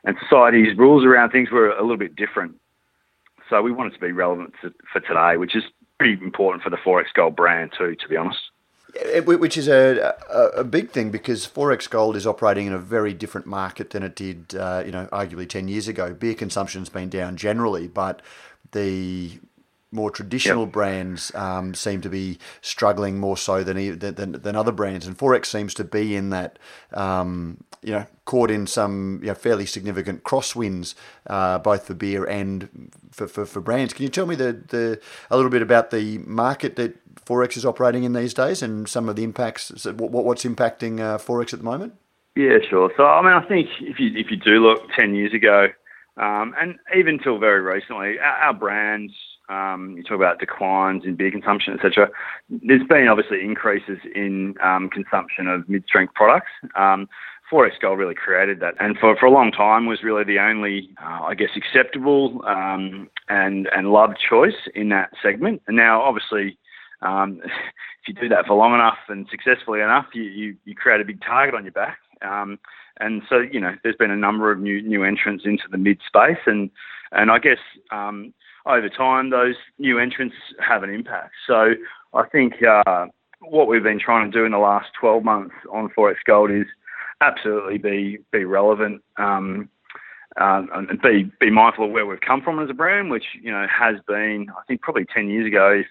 and 0.04 0.16
society's 0.22 0.76
rules 0.76 1.04
around 1.04 1.30
things 1.30 1.50
were 1.50 1.70
a 1.70 1.82
little 1.82 1.98
bit 1.98 2.16
different. 2.16 2.54
So 3.50 3.60
we 3.60 3.70
wanted 3.70 3.92
to 3.94 4.00
be 4.00 4.12
relevant 4.12 4.54
to, 4.62 4.72
for 4.90 5.00
today, 5.00 5.36
which 5.36 5.54
is 5.54 5.64
pretty 5.98 6.22
important 6.24 6.62
for 6.62 6.70
the 6.70 6.76
XXXX 6.76 7.04
Gold 7.14 7.36
brand 7.36 7.72
too, 7.76 7.94
to 7.96 8.08
be 8.08 8.16
honest. 8.16 8.40
Which 9.24 9.56
is 9.56 9.68
a, 9.68 10.14
a, 10.30 10.64
big 10.64 10.90
thing 10.90 11.10
because 11.10 11.46
XXXX 11.46 11.90
Gold 11.90 12.14
is 12.14 12.26
operating 12.26 12.66
in 12.66 12.74
a 12.74 12.78
very 12.78 13.14
different 13.14 13.46
market 13.46 13.90
than 13.90 14.02
it 14.02 14.14
did, 14.14 14.54
uh, 14.54 14.82
you 14.84 14.92
know, 14.92 15.06
arguably 15.06 15.48
ten 15.48 15.66
years 15.66 15.88
ago. 15.88 16.12
Beer 16.12 16.34
consumption's 16.34 16.90
been 16.90 17.08
down 17.08 17.36
generally, 17.36 17.88
but 17.88 18.20
the 18.72 19.38
more 19.92 20.10
traditional 20.10 20.64
yep. 20.64 20.72
brands 20.72 21.34
um, 21.34 21.74
seem 21.74 22.00
to 22.00 22.08
be 22.08 22.38
struggling 22.60 23.18
more 23.20 23.36
so 23.36 23.62
than, 23.62 23.98
than 23.98 24.32
than 24.32 24.56
other 24.56 24.72
brands, 24.72 25.06
and 25.06 25.16
XXXX 25.16 25.46
seems 25.46 25.74
to 25.74 25.84
be 25.84 26.16
in 26.16 26.30
that 26.30 26.58
um, 26.92 27.62
you 27.82 27.92
know 27.92 28.06
caught 28.24 28.50
in 28.50 28.66
some 28.66 29.18
you 29.22 29.28
know, 29.28 29.34
fairly 29.34 29.66
significant 29.66 30.24
crosswinds, 30.24 30.94
uh, 31.26 31.58
both 31.58 31.86
for 31.86 31.94
beer 31.94 32.24
and 32.24 32.90
for, 33.10 33.26
for, 33.26 33.44
for, 33.44 33.60
brands. 33.60 33.92
Can 33.92 34.04
you 34.04 34.08
tell 34.08 34.26
me 34.26 34.34
the, 34.34 34.52
the 34.52 35.00
a 35.30 35.36
little 35.36 35.50
bit 35.50 35.62
about 35.62 35.90
the 35.90 36.18
market 36.18 36.76
that 36.76 36.96
XXXX 37.24 37.56
is 37.56 37.66
operating 37.66 38.04
in 38.04 38.12
these 38.12 38.32
days 38.32 38.62
and 38.62 38.88
some 38.88 39.08
of 39.08 39.16
the 39.16 39.24
impacts? 39.24 39.84
What, 39.84 40.24
what's 40.24 40.44
impacting 40.44 41.00
uh, 41.00 41.18
XXXX 41.18 41.52
at 41.52 41.58
the 41.58 41.64
moment? 41.64 41.94
Yeah, 42.36 42.58
sure. 42.68 42.90
So 42.96 43.04
I 43.04 43.20
mean, 43.20 43.32
I 43.32 43.46
think 43.46 43.68
if 43.80 44.00
you 44.00 44.10
if 44.14 44.30
you 44.30 44.38
do 44.38 44.66
look 44.66 44.88
ten 44.98 45.14
years 45.14 45.34
ago, 45.34 45.68
um, 46.16 46.54
and 46.58 46.76
even 46.96 47.18
till 47.18 47.38
very 47.38 47.60
recently, 47.60 48.18
our, 48.18 48.46
our 48.46 48.54
brands 48.54 49.12
um, 49.48 49.94
you 49.96 50.02
talk 50.02 50.16
about 50.16 50.38
declines 50.38 51.04
in 51.04 51.16
beer 51.16 51.30
consumption, 51.30 51.74
etc. 51.74 52.08
There's 52.48 52.86
been 52.88 53.08
obviously 53.08 53.42
increases 53.42 53.98
in 54.14 54.54
um, 54.62 54.88
consumption 54.88 55.46
of 55.46 55.68
mid-strength 55.68 56.14
products. 56.14 56.50
Um, 56.76 57.08
XXXX 57.52 57.80
Gold 57.80 57.98
really 57.98 58.14
created 58.14 58.60
that, 58.60 58.74
and 58.80 58.96
for, 58.98 59.14
for 59.16 59.26
a 59.26 59.30
long 59.30 59.52
time 59.52 59.84
was 59.84 60.02
really 60.02 60.24
the 60.24 60.38
only, 60.38 60.88
uh, 61.02 61.24
I 61.24 61.34
guess, 61.34 61.50
acceptable 61.54 62.42
um, 62.46 63.10
and 63.28 63.68
and 63.76 63.92
loved 63.92 64.16
choice 64.18 64.68
in 64.74 64.88
that 64.88 65.10
segment. 65.22 65.60
And 65.66 65.76
now, 65.76 66.00
obviously, 66.00 66.56
um, 67.02 67.40
if 67.44 68.08
you 68.08 68.14
do 68.14 68.28
that 68.30 68.46
for 68.46 68.54
long 68.54 68.74
enough 68.74 68.98
and 69.08 69.26
successfully 69.30 69.80
enough, 69.80 70.06
you, 70.14 70.22
you, 70.22 70.56
you 70.64 70.74
create 70.74 71.00
a 71.00 71.04
big 71.04 71.20
target 71.20 71.54
on 71.54 71.64
your 71.64 71.72
back. 71.72 71.98
Um, 72.22 72.58
and 73.00 73.22
so, 73.28 73.38
you 73.38 73.60
know, 73.60 73.74
there's 73.82 73.96
been 73.96 74.10
a 74.10 74.16
number 74.16 74.50
of 74.52 74.58
new 74.58 74.80
new 74.82 75.04
entrants 75.04 75.44
into 75.44 75.64
the 75.70 75.78
mid 75.78 75.98
space, 76.06 76.42
and 76.46 76.70
and 77.10 77.30
I 77.30 77.38
guess 77.38 77.58
um, 77.90 78.32
over 78.66 78.88
time 78.88 79.30
those 79.30 79.56
new 79.78 79.98
entrants 79.98 80.36
have 80.60 80.82
an 80.82 80.90
impact. 80.90 81.32
So 81.46 81.72
I 82.14 82.26
think 82.28 82.62
uh, 82.62 83.06
what 83.40 83.68
we've 83.68 83.82
been 83.82 84.00
trying 84.00 84.30
to 84.30 84.38
do 84.38 84.44
in 84.44 84.52
the 84.52 84.58
last 84.58 84.88
12 85.00 85.24
months 85.24 85.54
on 85.72 85.88
XXXX 85.88 86.14
Gold 86.26 86.50
is 86.50 86.66
absolutely 87.20 87.78
be 87.78 88.18
be 88.32 88.44
relevant. 88.44 89.02
Um, 89.16 89.68
um, 90.40 90.68
and 90.72 91.00
be 91.02 91.30
be 91.40 91.50
mindful 91.50 91.86
of 91.86 91.90
where 91.90 92.06
we've 92.06 92.20
come 92.20 92.40
from 92.40 92.58
as 92.58 92.70
a 92.70 92.74
brand, 92.74 93.10
which 93.10 93.24
you 93.42 93.50
know 93.50 93.66
has 93.68 93.96
been, 94.08 94.46
I 94.50 94.62
think, 94.66 94.80
probably 94.80 95.04
ten 95.12 95.28
years 95.28 95.46
ago. 95.46 95.80
If, 95.80 95.86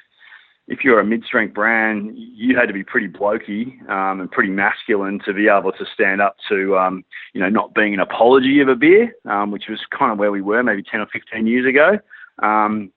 if 0.68 0.84
you're 0.84 1.00
a 1.00 1.06
mid-strength 1.06 1.54
brand, 1.54 2.13
you 2.16 2.56
had 2.56 2.68
to 2.68 2.74
be 2.74 2.84
pretty 2.84 3.08
blokey 3.08 3.88
um, 3.90 4.22
and 4.22 4.32
pretty 4.32 4.50
masculine 4.50 5.20
to 5.25 5.34
be 5.34 5.48
able 5.48 5.72
to 5.74 5.86
stand 5.94 6.22
up 6.22 6.38
to, 6.48 6.78
um, 6.78 7.04
you 7.34 7.42
know, 7.42 7.50
not 7.50 7.74
being 7.74 7.94
an 7.94 8.00
apology 8.00 8.62
of 8.62 8.70
a 8.70 8.75
beer, 8.75 9.13
um, 9.25 9.51
which 9.51 9.66
was 9.68 9.80
kind 9.98 10.12
of 10.12 10.18
where 10.18 10.32
we 10.32 10.42
were 10.42 10.63
maybe 10.63 10.84
10 10.84 11.01
or 11.01 11.08
15 11.08 11.46
years 11.46 11.68
ago. 11.68 12.00
Um, 12.41 12.91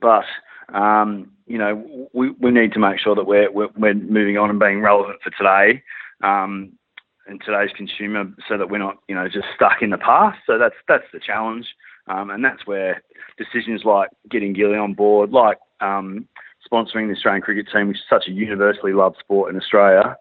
but 0.00 0.24
um, 0.72 1.32
you 1.46 1.58
know, 1.58 2.08
we, 2.12 2.30
we 2.30 2.50
need 2.50 2.72
to 2.72 2.78
make 2.78 3.00
sure 3.00 3.14
that 3.14 3.26
we're, 3.26 3.50
we're, 3.50 3.68
we're 3.76 3.94
moving 3.94 4.38
on 4.38 4.50
and 4.50 4.60
being 4.60 4.80
relevant 4.80 5.18
for 5.22 5.30
today 5.30 5.82
um, 6.22 6.72
and 7.26 7.40
today's 7.44 7.70
consumer, 7.76 8.24
so 8.48 8.56
that 8.56 8.70
we're 8.70 8.78
not 8.78 8.98
you 9.08 9.14
know 9.14 9.28
just 9.28 9.46
stuck 9.54 9.82
in 9.82 9.90
the 9.90 9.98
past. 9.98 10.38
So 10.46 10.58
that's 10.58 10.76
that's 10.88 11.04
the 11.12 11.20
challenge, 11.20 11.66
um, 12.06 12.30
and 12.30 12.44
that's 12.44 12.66
where 12.66 13.02
decisions 13.38 13.82
like 13.84 14.10
getting 14.30 14.52
Gilly 14.52 14.76
on 14.76 14.94
board, 14.94 15.30
like 15.30 15.58
um, 15.80 16.28
sponsoring 16.70 17.08
the 17.08 17.14
Australian 17.14 17.42
cricket 17.42 17.66
team, 17.72 17.88
which 17.88 17.98
is 17.98 18.02
such 18.08 18.28
a 18.28 18.32
universally 18.32 18.92
loved 18.92 19.16
sport 19.18 19.50
in 19.52 19.60
Australia, 19.60 20.16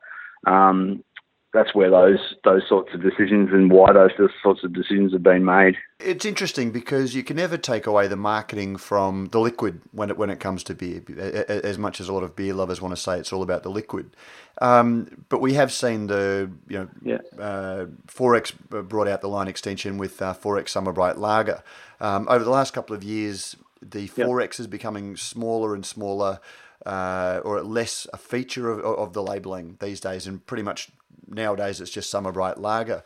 um, 0.47 1.03
that's 1.51 1.73
where 1.73 1.89
those 1.89 2.35
those 2.43 2.61
sorts 2.69 2.93
of 2.93 3.01
decisions 3.01 3.49
and 3.51 3.71
why 3.71 3.91
those 3.91 4.11
sorts 4.43 4.63
of 4.63 4.71
decisions 4.71 5.13
have 5.13 5.23
been 5.23 5.43
made. 5.43 5.75
It's 5.99 6.23
interesting 6.23 6.71
because 6.71 7.15
you 7.15 7.23
can 7.23 7.37
never 7.37 7.57
take 7.57 7.87
away 7.87 8.07
the 8.07 8.15
marketing 8.15 8.77
from 8.77 9.27
the 9.27 9.39
liquid 9.39 9.81
when 9.91 10.11
it 10.11 10.17
when 10.17 10.29
it 10.29 10.39
comes 10.39 10.63
to 10.65 10.75
beer. 10.75 11.01
As 11.17 11.79
much 11.79 11.99
as 11.99 12.07
a 12.07 12.13
lot 12.13 12.23
of 12.23 12.35
beer 12.35 12.53
lovers 12.53 12.81
want 12.81 12.95
to 12.95 13.01
say 13.01 13.17
it's 13.17 13.33
all 13.33 13.41
about 13.41 13.63
the 13.63 13.71
liquid, 13.71 14.15
um, 14.61 15.25
but 15.29 15.41
we 15.41 15.53
have 15.55 15.71
seen 15.71 16.05
the 16.07 16.51
you 16.67 16.77
know 16.77 16.89
yeah. 17.01 17.43
uh, 17.43 17.85
XXXX 18.07 18.87
brought 18.87 19.07
out 19.07 19.21
the 19.21 19.29
line 19.29 19.47
extension 19.47 19.97
with 19.97 20.21
uh, 20.21 20.33
XXXX 20.35 20.69
Summer 20.69 20.93
Bright 20.93 21.17
Lager. 21.17 21.63
Um, 21.99 22.27
over 22.29 22.43
the 22.43 22.51
last 22.51 22.73
couple 22.73 22.95
of 22.95 23.03
years, 23.03 23.55
the 23.81 24.07
XXXX 24.07 24.59
is 24.59 24.67
becoming 24.67 25.17
smaller 25.17 25.73
and 25.73 25.85
smaller. 25.85 26.39
Uh, 26.85 27.41
or 27.43 27.61
less 27.61 28.07
a 28.13 28.17
feature 28.17 28.71
of, 28.71 28.79
of 28.79 29.11
the 29.11 29.21
labeling 29.21 29.75
these 29.81 29.99
days, 29.99 30.25
and 30.25 30.45
pretty 30.47 30.63
much 30.63 30.89
nowadays 31.27 31.81
it's 31.81 31.91
just 31.91 32.09
Summer 32.09 32.31
Bright 32.31 32.57
Lager. 32.57 33.03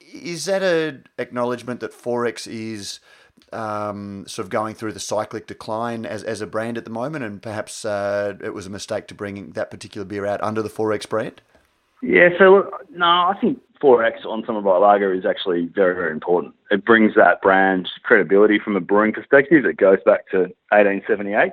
Is 0.00 0.44
that 0.44 0.62
an 0.62 1.06
acknowledgement 1.18 1.80
that 1.80 1.92
XXXX 1.92 2.46
is 2.46 3.00
um, 3.52 4.24
sort 4.26 4.44
of 4.44 4.50
going 4.50 4.74
through 4.74 4.92
the 4.92 5.00
cyclic 5.00 5.46
decline 5.46 6.06
as, 6.06 6.22
as 6.22 6.40
a 6.40 6.46
brand 6.46 6.78
at 6.78 6.84
the 6.84 6.90
moment, 6.90 7.24
and 7.24 7.42
perhaps 7.42 7.84
uh, 7.84 8.34
it 8.42 8.54
was 8.54 8.66
a 8.66 8.70
mistake 8.70 9.06
to 9.08 9.14
bring 9.14 9.52
that 9.52 9.70
particular 9.70 10.04
beer 10.04 10.26
out 10.26 10.42
under 10.42 10.62
the 10.62 10.68
XXXX 10.68 11.08
brand? 11.08 11.42
Yeah, 12.02 12.28
so 12.38 12.70
no, 12.90 13.06
I 13.06 13.34
think 13.40 13.60
XXXX 13.82 14.26
on 14.26 14.44
Summer 14.46 14.60
Bright 14.60 14.80
Lager 14.80 15.14
is 15.14 15.24
actually 15.24 15.66
very, 15.74 15.94
very 15.94 16.12
important. 16.12 16.54
It 16.70 16.84
brings 16.84 17.14
that 17.14 17.40
brand 17.42 17.88
credibility 18.02 18.58
from 18.58 18.76
a 18.76 18.80
brewing 18.80 19.12
perspective. 19.12 19.64
It 19.64 19.76
goes 19.76 19.98
back 20.04 20.28
to 20.30 20.38
1878. 20.70 21.52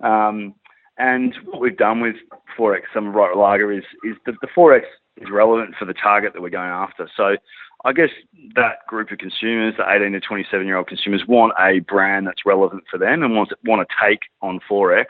Um, 0.00 0.54
and 0.98 1.34
what 1.46 1.60
we've 1.60 1.76
done 1.76 2.00
with 2.00 2.16
XXXX 2.58 2.80
Summer 2.92 3.12
Bright 3.12 3.36
Lager 3.36 3.72
is, 3.72 3.84
is 4.04 4.16
that 4.26 4.34
the 4.40 4.48
XXXX 4.48 4.82
is 5.20 5.30
relevant 5.30 5.74
for 5.78 5.84
the 5.84 5.94
target 5.94 6.32
that 6.32 6.42
we're 6.42 6.50
going 6.50 6.70
after. 6.70 7.08
So 7.16 7.36
I 7.84 7.92
guess 7.92 8.10
that 8.54 8.86
group 8.86 9.10
of 9.10 9.18
consumers, 9.18 9.74
the 9.76 9.84
18 9.88 10.12
to 10.12 10.20
27 10.20 10.66
year 10.66 10.76
old 10.76 10.86
consumers, 10.86 11.24
want 11.26 11.52
a 11.58 11.80
brand 11.80 12.26
that's 12.26 12.46
relevant 12.46 12.84
for 12.90 12.98
them 12.98 13.22
and 13.22 13.34
want 13.34 13.50
to, 13.50 13.56
want 13.64 13.86
to 13.86 13.94
take 14.02 14.20
on 14.40 14.60
XXXX 14.70 15.06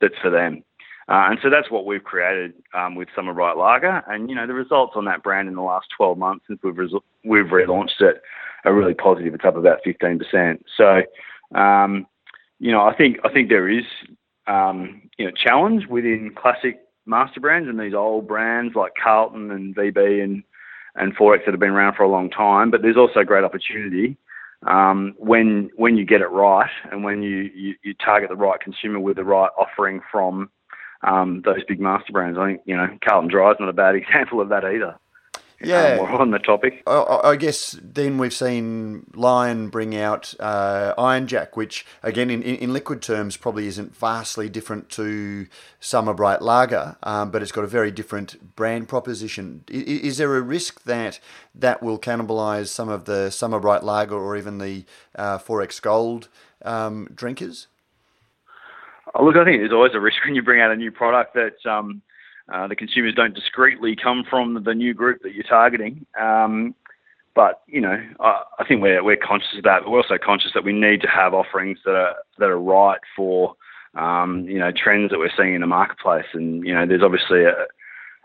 that's 0.00 0.14
for 0.22 0.30
them. 0.30 0.62
Uh, 1.08 1.28
and 1.30 1.38
so 1.42 1.48
that's 1.48 1.70
what 1.70 1.86
we've 1.86 2.04
created 2.04 2.52
um, 2.74 2.94
with 2.94 3.08
Summer 3.16 3.32
Bright 3.32 3.56
Lager. 3.56 4.02
And, 4.08 4.28
you 4.28 4.36
know, 4.36 4.46
the 4.46 4.54
results 4.54 4.92
on 4.94 5.06
that 5.06 5.22
brand 5.22 5.48
in 5.48 5.54
the 5.54 5.62
last 5.62 5.86
12 5.96 6.18
months 6.18 6.44
since 6.46 6.60
we've, 6.62 6.76
we've 7.24 7.46
relaunched 7.46 8.00
it 8.00 8.20
are 8.64 8.74
really 8.74 8.94
positive. 8.94 9.32
It's 9.32 9.44
up 9.44 9.56
about 9.56 9.78
15%. 9.86 10.60
So, 10.76 11.58
um, 11.58 12.06
you 12.58 12.72
know, 12.72 12.82
I 12.82 12.94
think, 12.94 13.18
I 13.24 13.32
think 13.32 13.48
there 13.48 13.70
is, 13.70 13.84
um, 14.46 15.08
you 15.16 15.24
know, 15.24 15.32
challenge 15.32 15.86
within 15.86 16.34
classic 16.36 16.80
master 17.08 17.40
brands 17.40 17.68
and 17.68 17.80
these 17.80 17.94
old 17.94 18.28
brands 18.28 18.74
like 18.74 18.92
Carlton 19.02 19.50
and 19.50 19.74
VB 19.74 20.22
and, 20.22 20.42
and 20.94 21.16
XXXX 21.16 21.44
that 21.44 21.52
have 21.52 21.60
been 21.60 21.70
around 21.70 21.96
for 21.96 22.02
a 22.02 22.10
long 22.10 22.30
time. 22.30 22.70
But 22.70 22.82
there's 22.82 22.96
also 22.96 23.24
great 23.24 23.44
opportunity 23.44 24.16
um, 24.66 25.14
when 25.18 25.70
when 25.76 25.96
you 25.96 26.04
get 26.04 26.20
it 26.20 26.30
right 26.30 26.70
and 26.90 27.04
when 27.04 27.22
you, 27.22 27.50
you, 27.54 27.74
you 27.82 27.94
target 27.94 28.28
the 28.28 28.36
right 28.36 28.60
consumer 28.60 28.98
with 28.98 29.16
the 29.16 29.24
right 29.24 29.50
offering 29.58 30.00
from 30.10 30.50
um, 31.02 31.42
those 31.44 31.62
big 31.68 31.80
master 31.80 32.12
brands. 32.12 32.38
I 32.38 32.46
think 32.46 32.62
you 32.64 32.76
know 32.76 32.88
Carlton 33.06 33.30
Dry 33.30 33.50
is 33.52 33.56
not 33.60 33.68
a 33.68 33.72
bad 33.72 33.94
example 33.94 34.40
of 34.40 34.48
that 34.48 34.64
either. 34.64 34.96
Yeah, 35.60 35.98
um, 36.00 36.14
on 36.14 36.30
the 36.30 36.38
topic. 36.38 36.82
I, 36.86 37.20
I, 37.24 37.36
guess 37.36 37.76
then 37.82 38.16
we've 38.16 38.32
seen 38.32 39.10
Lion 39.14 39.70
bring 39.70 39.96
out 39.96 40.32
uh, 40.38 40.94
Iron 40.96 41.26
Jack, 41.26 41.56
which 41.56 41.84
again 42.00 42.30
in, 42.30 42.42
in, 42.42 42.72
liquid 42.72 43.02
terms 43.02 43.36
probably 43.36 43.66
isn't 43.66 43.96
vastly 43.96 44.48
different 44.48 44.88
to 44.90 45.48
Summer 45.80 46.14
Bright 46.14 46.42
Lager, 46.42 46.96
um, 47.02 47.32
but 47.32 47.42
it's 47.42 47.50
got 47.50 47.64
a 47.64 47.68
very 47.68 47.90
different 47.90 48.54
brand 48.54 48.88
proposition. 48.88 49.64
Is, 49.68 50.00
is, 50.00 50.18
there 50.18 50.36
a 50.36 50.42
risk 50.42 50.84
that 50.84 51.18
that 51.56 51.82
will 51.82 51.98
cannibalise 51.98 52.68
some 52.68 52.88
of 52.88 53.06
the 53.06 53.30
Summer 53.30 53.58
Bright 53.58 53.82
Lager 53.82 54.14
or 54.14 54.36
even 54.36 54.58
the 54.58 54.84
uh, 55.16 55.38
XXXX 55.38 55.82
Gold 55.82 56.28
um, 56.64 57.08
drinkers? 57.12 57.66
Oh, 59.12 59.24
look, 59.24 59.34
I 59.34 59.44
think 59.44 59.60
there's 59.60 59.72
always 59.72 59.94
a 59.94 60.00
risk 60.00 60.24
when 60.24 60.36
you 60.36 60.42
bring 60.42 60.60
out 60.60 60.70
a 60.70 60.76
new 60.76 60.92
product 60.92 61.34
that 61.34 61.66
um, 61.68 62.00
uh, 62.52 62.66
the 62.66 62.76
consumers 62.76 63.14
don't 63.14 63.34
discreetly 63.34 63.96
come 63.96 64.24
from 64.28 64.62
the 64.64 64.74
new 64.74 64.94
group 64.94 65.22
that 65.22 65.34
you're 65.34 65.44
targeting. 65.44 66.06
Um, 66.20 66.74
but 67.34 67.62
you 67.66 67.80
know, 67.80 68.02
I, 68.20 68.42
I, 68.58 68.64
think 68.64 68.82
we're 68.82 69.02
we're 69.04 69.16
conscious 69.16 69.56
of 69.56 69.64
that. 69.64 69.82
But 69.84 69.90
we're 69.90 70.02
also 70.02 70.18
conscious 70.18 70.52
that 70.54 70.64
we 70.64 70.72
need 70.72 71.00
to 71.02 71.08
have 71.08 71.34
offerings 71.34 71.78
that 71.84 71.94
are 71.94 72.14
that 72.38 72.48
are 72.48 72.60
right 72.60 73.00
for 73.14 73.54
um, 73.94 74.44
you 74.48 74.58
know 74.58 74.72
trends 74.72 75.10
that 75.10 75.18
we're 75.18 75.30
seeing 75.36 75.54
in 75.54 75.60
the 75.60 75.66
marketplace. 75.66 76.26
And 76.32 76.66
you 76.66 76.74
know, 76.74 76.86
there's 76.86 77.02
obviously 77.02 77.44
a 77.44 77.66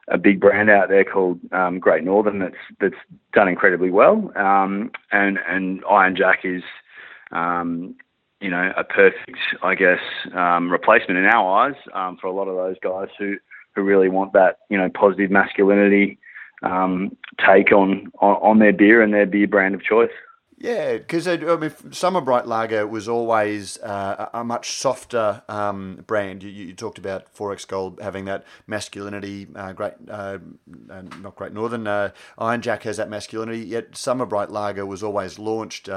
a 0.09 0.17
big 0.17 0.39
brand 0.39 0.69
out 0.69 0.89
there 0.89 1.05
called 1.05 1.39
um, 1.51 1.79
Great 1.79 2.03
Northern 2.03 2.39
that's 2.39 2.55
that's 2.79 2.95
done 3.33 3.47
incredibly 3.47 3.91
well. 3.91 4.31
Um, 4.35 4.91
and 5.11 5.37
and 5.47 5.83
Iron 5.89 6.15
Jack 6.15 6.39
is 6.43 6.63
um, 7.31 7.95
you 8.43 8.49
know, 8.49 8.73
a 8.75 8.83
perfect, 8.83 9.37
I 9.63 9.73
guess, 9.73 10.01
um, 10.35 10.69
replacement 10.69 11.17
in 11.17 11.25
our 11.25 11.65
eyes 11.65 11.75
um, 11.93 12.17
for 12.19 12.27
a 12.27 12.33
lot 12.33 12.49
of 12.49 12.57
those 12.57 12.75
guys 12.83 13.07
who, 13.17 13.37
who 13.75 13.81
really 13.81 14.09
want 14.09 14.33
that, 14.33 14.59
you 14.69 14.77
know, 14.77 14.89
positive 14.89 15.31
masculinity 15.31 16.17
um, 16.63 17.15
take 17.45 17.71
on, 17.71 18.11
on, 18.19 18.35
on 18.41 18.59
their 18.59 18.73
beer 18.73 19.01
and 19.01 19.13
their 19.13 19.25
beer 19.25 19.47
brand 19.47 19.75
of 19.75 19.83
choice. 19.83 20.11
Yeah, 20.63 20.93
because 20.93 21.27
I 21.27 21.35
mean, 21.35 21.73
Summer 21.91 22.21
Bright 22.21 22.47
Lager 22.47 22.87
was 22.87 23.09
always 23.09 23.77
uh, 23.79 24.29
a 24.33 24.45
much 24.45 24.71
softer 24.77 25.43
um, 25.49 26.05
brand. 26.07 26.41
You, 26.41 26.49
you, 26.49 26.73
talked 26.73 26.97
about 26.97 27.33
XXXX 27.35 27.67
Gold 27.67 27.99
having 28.01 28.23
that 28.25 28.45
masculinity. 28.65 29.45
Uh, 29.53 29.73
great, 29.73 29.91
uh, 30.09 30.37
not 31.19 31.35
Great 31.35 31.51
Northern. 31.51 31.85
Uh, 31.85 32.11
Iron 32.37 32.61
Jack 32.61 32.83
has 32.83 32.95
that 32.95 33.09
masculinity. 33.09 33.59
Yet 33.59 33.97
Summer 33.97 34.25
Bright 34.25 34.51
Lager 34.51 34.85
was 34.85 35.03
always 35.03 35.37
launched. 35.37 35.89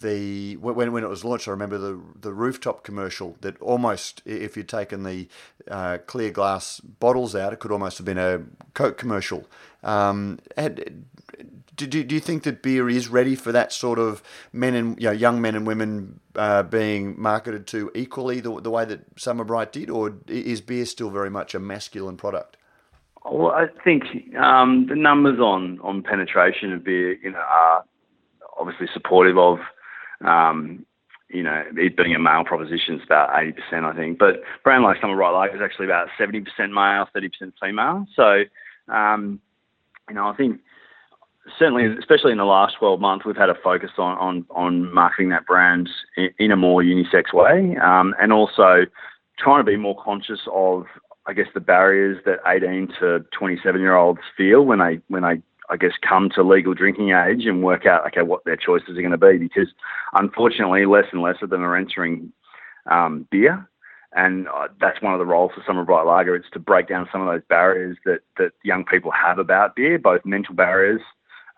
The 0.00 0.56
when 0.56 0.92
when 0.92 1.02
it 1.02 1.08
was 1.08 1.24
launched, 1.24 1.48
I 1.48 1.50
remember 1.50 1.76
the 1.76 2.00
the 2.20 2.32
rooftop 2.32 2.84
commercial 2.84 3.36
that 3.40 3.60
almost, 3.60 4.22
if 4.24 4.56
you'd 4.56 4.68
taken 4.68 5.02
the 5.02 5.28
uh, 5.68 5.98
clear 6.06 6.30
glass 6.30 6.80
bottles 6.80 7.34
out, 7.34 7.52
it 7.52 7.58
could 7.58 7.72
almost 7.72 7.98
have 7.98 8.04
been 8.04 8.18
a 8.18 8.42
Coke 8.74 8.96
commercial. 8.96 9.48
Um, 9.82 10.38
had, 10.56 11.04
do, 11.74 11.86
do, 11.86 12.04
do 12.04 12.14
you 12.14 12.20
think 12.20 12.42
that 12.42 12.62
beer 12.62 12.88
is 12.88 13.08
ready 13.08 13.34
for 13.34 13.52
that 13.52 13.72
sort 13.72 13.98
of 13.98 14.22
men 14.52 14.74
and 14.74 15.00
you 15.00 15.06
know, 15.06 15.12
young 15.12 15.40
men 15.40 15.54
and 15.54 15.66
women 15.66 16.20
uh, 16.34 16.62
being 16.64 17.20
marketed 17.20 17.66
to 17.68 17.90
equally 17.94 18.40
the, 18.40 18.60
the 18.60 18.70
way 18.70 18.84
that 18.84 19.00
Summer 19.16 19.44
Bright 19.44 19.72
did, 19.72 19.88
or 19.88 20.14
is 20.26 20.60
beer 20.60 20.84
still 20.84 21.10
very 21.10 21.30
much 21.30 21.54
a 21.54 21.60
masculine 21.60 22.16
product? 22.16 22.56
Well, 23.24 23.52
I 23.52 23.66
think 23.84 24.04
um, 24.36 24.86
the 24.88 24.96
numbers 24.96 25.38
on, 25.38 25.78
on 25.82 26.02
penetration 26.02 26.72
of 26.72 26.84
beer, 26.84 27.12
you 27.22 27.30
know, 27.30 27.38
are 27.38 27.84
obviously 28.58 28.88
supportive 28.92 29.38
of, 29.38 29.58
um, 30.24 30.84
you 31.28 31.42
know, 31.42 31.62
it 31.76 31.96
being 31.96 32.14
a 32.14 32.18
male 32.18 32.44
proposition. 32.44 32.96
is 32.96 33.02
about 33.04 33.30
eighty 33.40 33.52
percent, 33.52 33.84
I 33.84 33.94
think. 33.94 34.18
But 34.18 34.42
brand 34.64 34.82
like 34.82 35.00
Summer 35.00 35.16
Bright 35.16 35.32
Lager 35.32 35.56
is 35.56 35.62
actually 35.62 35.86
about 35.86 36.08
seventy 36.16 36.40
percent 36.40 36.72
male, 36.72 37.06
thirty 37.12 37.28
percent 37.28 37.54
female. 37.60 38.06
So, 38.16 38.44
um, 38.92 39.40
you 40.08 40.14
know, 40.14 40.28
I 40.28 40.34
think 40.34 40.60
certainly, 41.58 41.86
especially 41.98 42.32
in 42.32 42.38
the 42.38 42.44
last 42.44 42.76
12 42.78 43.00
months, 43.00 43.24
we've 43.24 43.36
had 43.36 43.50
a 43.50 43.54
focus 43.62 43.90
on 43.98 44.18
on, 44.18 44.46
on 44.50 44.92
marketing 44.92 45.30
that 45.30 45.46
brand 45.46 45.88
in, 46.16 46.30
in 46.38 46.50
a 46.50 46.56
more 46.56 46.82
unisex 46.82 47.32
way, 47.32 47.76
um, 47.76 48.14
and 48.20 48.32
also 48.32 48.86
trying 49.38 49.60
to 49.60 49.70
be 49.70 49.76
more 49.76 49.96
conscious 50.02 50.40
of, 50.52 50.86
I 51.26 51.32
guess, 51.32 51.46
the 51.54 51.60
barriers 51.60 52.18
that 52.26 52.40
18 52.46 52.88
to 53.00 53.24
27 53.38 53.80
year 53.80 53.94
olds 53.94 54.20
feel 54.36 54.62
when 54.62 54.78
they 54.78 55.00
when 55.08 55.22
they 55.22 55.42
I 55.70 55.76
guess 55.76 55.92
come 56.06 56.30
to 56.34 56.42
legal 56.42 56.74
drinking 56.74 57.10
age 57.10 57.46
and 57.46 57.62
work 57.62 57.86
out 57.86 58.06
okay 58.06 58.22
what 58.22 58.44
their 58.44 58.56
choices 58.56 58.90
are 58.90 59.02
going 59.02 59.10
to 59.10 59.18
be 59.18 59.38
because 59.38 59.68
unfortunately 60.14 60.86
less 60.86 61.06
and 61.12 61.22
less 61.22 61.36
of 61.42 61.50
them 61.50 61.62
are 61.62 61.76
entering 61.76 62.32
um, 62.90 63.26
beer 63.30 63.68
and 64.12 64.48
uh, 64.48 64.68
that's 64.80 65.02
one 65.02 65.12
of 65.12 65.18
the 65.18 65.26
roles 65.26 65.52
for 65.54 65.62
Summer 65.66 65.84
Bright 65.84 66.06
Lager. 66.06 66.34
It's 66.34 66.48
to 66.54 66.58
break 66.58 66.88
down 66.88 67.06
some 67.12 67.20
of 67.20 67.26
those 67.26 67.42
barriers 67.50 67.98
that, 68.06 68.20
that 68.38 68.52
young 68.64 68.86
people 68.86 69.10
have 69.10 69.38
about 69.38 69.76
beer, 69.76 69.98
both 69.98 70.24
mental 70.24 70.54
barriers 70.54 71.02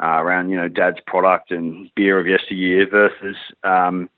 uh, 0.02 0.20
around 0.22 0.50
you 0.50 0.56
know 0.56 0.68
dad's 0.68 0.98
product 1.06 1.50
and 1.50 1.90
beer 1.94 2.18
of 2.18 2.26
yesteryear 2.26 2.88
versus 2.88 3.36
um, 3.64 4.08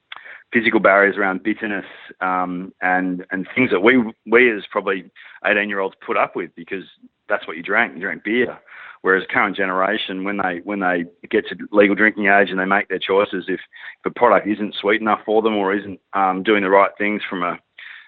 physical 0.53 0.81
barriers 0.81 1.17
around 1.17 1.43
bitterness 1.43 1.87
um, 2.21 2.73
and 2.81 3.27
and 3.31 3.49
things 3.55 3.71
that 3.71 3.81
we 3.81 3.99
we 4.27 4.51
as 4.57 4.63
probably 4.71 5.11
18 5.45 5.69
year 5.69 5.81
olds 5.81 5.97
put 6.05 6.17
up 6.17 6.37
with 6.37 6.55
because 6.55 6.85
that's 7.29 7.47
what 7.47 7.57
you 7.57 7.63
drank 7.63 7.95
you 7.95 8.01
drank 8.01 8.25
beer 8.25 8.59
whereas 9.03 9.25
current 9.31 9.57
generation 9.57 10.25
when 10.25 10.39
they 10.39 10.61
when 10.65 10.81
they 10.81 11.05
get 11.29 11.45
to 11.49 11.57
legal 11.73 11.95
drinking 11.95 12.27
age 12.27 12.51
and 12.51 12.59
they 12.59 12.65
make 12.65 12.89
their 12.89 12.99
choices 12.99 13.45
if, 13.49 13.61
if 13.61 14.07
a 14.07 14.11
product 14.11 14.47
isn't 14.47 14.75
sweet 14.81 15.01
enough 15.01 15.21
for 15.25 15.43
them 15.43 15.57
or 15.57 15.75
isn't 15.75 16.01
um, 16.15 16.43
doing 16.43 16.63
the 16.63 16.71
right 16.71 16.91
things 16.99 17.23
from 17.29 17.43
a, 17.43 17.59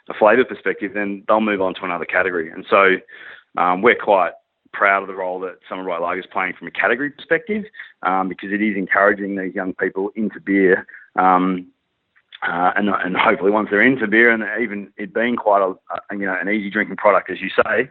a 0.09 0.15
flavour 0.19 0.45
perspective 0.45 0.93
then 0.95 1.23
they'll 1.29 1.41
move 1.41 1.61
on 1.61 1.75
to 1.75 1.85
another 1.85 2.05
category 2.05 2.51
and 2.51 2.65
so 2.69 2.97
um, 3.57 3.83
we're 3.83 3.97
quite 3.97 4.33
proud 4.75 5.03
of 5.03 5.09
the 5.09 5.15
role 5.15 5.41
that 5.41 5.59
Summer 5.69 5.85
Bright 5.85 6.03
Lager 6.03 6.21
is 6.21 6.27
playing 6.31 6.55
from 6.59 6.69
a 6.69 6.71
category 6.71 7.11
perspective 7.11 7.65
um, 8.03 8.29
because 8.29 8.51
it 8.53 8.61
is 8.61 8.77
encouraging 8.77 9.37
these 9.37 9.55
young 9.55 9.73
people 9.75 10.11
into 10.17 10.41
beer. 10.41 10.87
Um, 11.17 11.69
uh, 12.47 12.73
and, 12.77 12.91
and 12.91 13.17
hopefully 13.17 13.51
once 13.51 13.69
they're 13.71 13.81
into 13.81 14.07
beer 14.07 14.31
and 14.31 14.43
even 14.61 14.93
it 14.99 15.15
being 15.15 15.37
quite 15.37 15.63
a, 15.63 15.71
a 15.95 16.17
you 16.19 16.27
know 16.27 16.37
an 16.39 16.51
easy 16.51 16.69
drinking 16.69 16.97
product 16.97 17.31
as 17.31 17.41
you 17.41 17.49
say, 17.49 17.89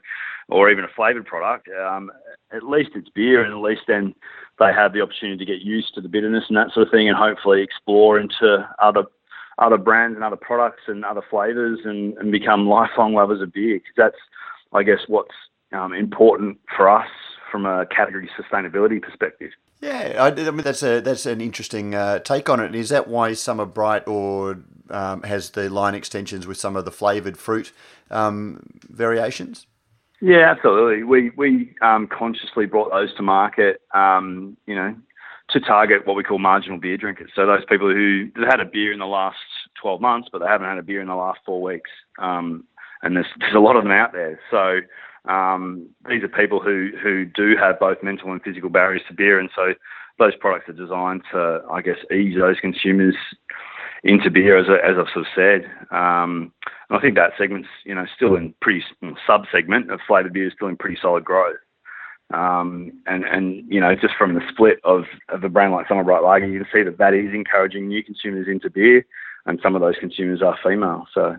or 0.50 0.70
even 0.70 0.84
a 0.84 0.90
flavoured 0.96 1.26
product, 1.26 1.68
um, 1.70 2.12
at 2.52 2.64
least 2.64 2.92
it's 2.96 3.10
beer 3.10 3.44
and 3.44 3.54
at 3.54 3.60
least 3.60 3.84
then 3.88 4.14
they 4.60 4.72
have 4.74 4.94
the 4.94 5.02
opportunity 5.02 5.38
to 5.38 5.52
get 5.52 5.62
used 5.62 5.94
to 5.96 6.02
the 6.02 6.10
bitterness 6.10 6.46
and 6.48 6.58
that 6.58 6.72
sort 6.74 6.86
of 6.88 6.92
thing 6.92 7.08
and 7.08 7.18
hopefully 7.18 7.62
explore 7.62 8.20
into 8.20 8.68
other 8.80 9.04
other 9.60 9.78
brands 9.78 10.16
and 10.16 10.24
other 10.24 10.36
products 10.36 10.82
and 10.88 11.06
other 11.06 11.22
flavours 11.30 11.80
and, 11.86 12.18
and 12.18 12.32
become 12.32 12.68
lifelong 12.68 13.14
lovers 13.14 13.40
of 13.40 13.54
beer 13.54 13.76
because 13.76 13.94
that's 13.96 14.18
I 14.74 14.84
guess 14.84 15.00
what's 15.08 15.36
um, 15.72 15.94
important 15.94 16.60
for 16.76 16.90
us 16.90 17.08
from 17.52 17.66
a 17.68 17.86
category 17.86 18.30
sustainability 18.36 19.00
perspective. 19.00 19.52
Yeah, 19.80 20.16
I, 20.18 20.28
I 20.30 20.52
mean 20.52 20.64
that's 20.64 20.82
a 20.82 21.02
that's 21.02 21.26
an 21.26 21.42
interesting 21.42 21.94
uh, 21.94 22.20
take 22.20 22.50
on 22.50 22.60
it. 22.60 22.74
Is 22.74 22.90
that 22.90 23.08
why 23.08 23.34
Summer 23.34 23.66
Bright 23.66 24.08
or 24.08 24.60
um, 24.90 25.24
has 25.24 25.52
the 25.52 25.70
line 25.70 25.94
extensions 25.94 26.48
with 26.48 26.58
some 26.58 26.76
of 26.76 26.86
the 26.86 26.92
flavoured 26.92 27.38
fruit 27.38 27.72
um, 28.10 28.62
variations? 28.90 29.68
Yeah, 30.24 30.50
absolutely. 30.50 31.04
We 31.04 31.32
we 31.36 31.76
um, 31.82 32.08
consciously 32.08 32.66
brought 32.66 32.92
those 32.92 33.14
to 33.16 33.22
market, 33.22 33.82
um, 33.94 34.56
you 34.66 34.74
know, 34.74 34.96
to 35.50 35.60
target 35.60 36.08
what 36.08 36.16
we 36.16 36.24
call 36.24 36.40
marginal 36.40 36.80
beer 36.80 36.96
drinkers. 36.96 37.32
So 37.36 37.46
those 37.46 37.66
people 37.68 37.92
who 37.92 38.30
have 38.38 38.48
had 38.48 38.60
a 38.62 38.66
beer 38.66 38.94
in 38.94 39.00
the 39.00 39.06
last 39.06 39.36
12 39.82 40.00
months, 40.00 40.30
but 40.32 40.40
they 40.40 40.48
haven't 40.48 40.70
had 40.70 40.78
a 40.78 40.82
beer 40.84 41.02
in 41.02 41.10
the 41.10 41.16
last 41.16 41.40
four 41.46 41.62
weeks. 41.62 41.90
Um, 42.20 42.64
and 43.02 43.18
there's, 43.18 43.28
there's 43.42 43.54
a 43.54 43.60
lot 43.60 43.76
of 43.76 43.84
them 43.84 43.92
out 43.92 44.14
there. 44.14 44.40
So 44.50 44.80
um, 45.30 45.90
these 46.08 46.24
are 46.24 46.30
people 46.30 46.62
who, 46.62 46.92
who 47.04 47.26
do 47.26 47.58
have 47.60 47.78
both 47.78 47.98
mental 48.02 48.32
and 48.32 48.42
physical 48.42 48.70
barriers 48.70 49.02
to 49.10 49.14
beer. 49.14 49.40
And 49.40 49.50
so 49.54 49.74
those 50.20 50.38
products 50.38 50.70
are 50.70 50.74
designed 50.74 51.24
to, 51.34 51.64
I 51.70 51.82
guess, 51.82 51.98
ease 52.14 52.38
those 52.40 52.62
consumers 52.62 53.16
into 54.04 54.30
beer, 54.30 54.58
as, 54.58 54.66
as 54.68 54.98
I've 54.98 55.12
sort 55.14 55.26
of 55.26 55.32
said. 55.36 55.66
Um, 55.92 56.52
and 56.90 56.98
I 56.98 57.00
think 57.00 57.16
that 57.16 57.32
segment's, 57.38 57.70
you 57.86 57.96
know, 57.96 58.06
still 58.16 58.36
in 58.36 58.54
pretty 58.62 58.84
sub-segment 59.26 59.92
of 59.92 60.00
flavoured 60.08 60.34
beer 60.34 60.48
is 60.48 60.54
still 60.54 60.68
in 60.68 60.78
pretty 60.78 60.98
solid 61.02 61.24
growth. 61.24 61.58
Um, 62.34 62.92
and, 63.06 63.24
and, 63.26 63.64
you 63.72 63.80
know, 63.80 63.96
just 63.96 64.16
from 64.18 64.34
the 64.34 64.42
split 64.50 64.80
of, 64.84 65.04
of 65.30 65.44
a 65.44 65.50
brand 65.50 65.72
like 65.72 65.88
Summer 65.88 66.04
Bright 66.04 66.24
Lager, 66.24 66.48
you 66.48 66.60
can 66.60 66.68
see 66.74 66.84
that 66.84 66.98
that 66.98 67.14
is 67.14 67.34
encouraging 67.34 67.88
new 67.88 68.04
consumers 68.04 68.48
into 68.48 68.70
beer, 68.70 69.06
and 69.46 69.60
some 69.62 69.76
of 69.76 69.82
those 69.82 69.96
consumers 70.00 70.42
are 70.42 70.58
female. 70.64 71.06
So 71.14 71.38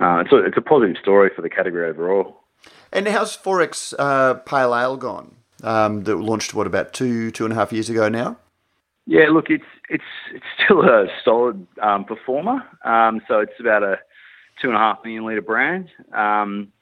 uh, 0.00 0.18
it's, 0.18 0.32
a, 0.32 0.44
it's 0.44 0.56
a 0.56 0.62
positive 0.62 0.96
story 1.00 1.30
for 1.34 1.42
the 1.42 1.50
category 1.50 1.88
overall. 1.88 2.40
And 2.92 3.08
how's 3.08 3.36
XXXX 3.36 3.94
uh, 3.98 4.34
Pale 4.34 4.76
Ale 4.76 4.96
gone? 4.96 5.36
Um, 5.62 6.02
that 6.04 6.16
launched 6.16 6.54
what 6.54 6.66
about 6.66 6.92
two 6.92 7.30
two 7.30 7.44
and 7.44 7.52
a 7.52 7.56
half 7.56 7.72
years 7.72 7.88
ago 7.88 8.08
now. 8.08 8.36
Yeah, 9.06 9.28
look, 9.30 9.46
it's 9.48 9.64
it's 9.88 10.04
it's 10.32 10.44
still 10.64 10.82
a 10.82 11.06
solid 11.24 11.66
um, 11.82 12.04
performer. 12.04 12.62
Um, 12.84 13.20
so 13.28 13.40
it's 13.40 13.58
about 13.60 13.82
a 13.82 13.96
two 14.60 14.68
and 14.68 14.76
a 14.76 14.80
half 14.80 14.98
million 15.04 15.26
liter 15.26 15.42
brand. 15.42 15.88
Um, 16.14 16.72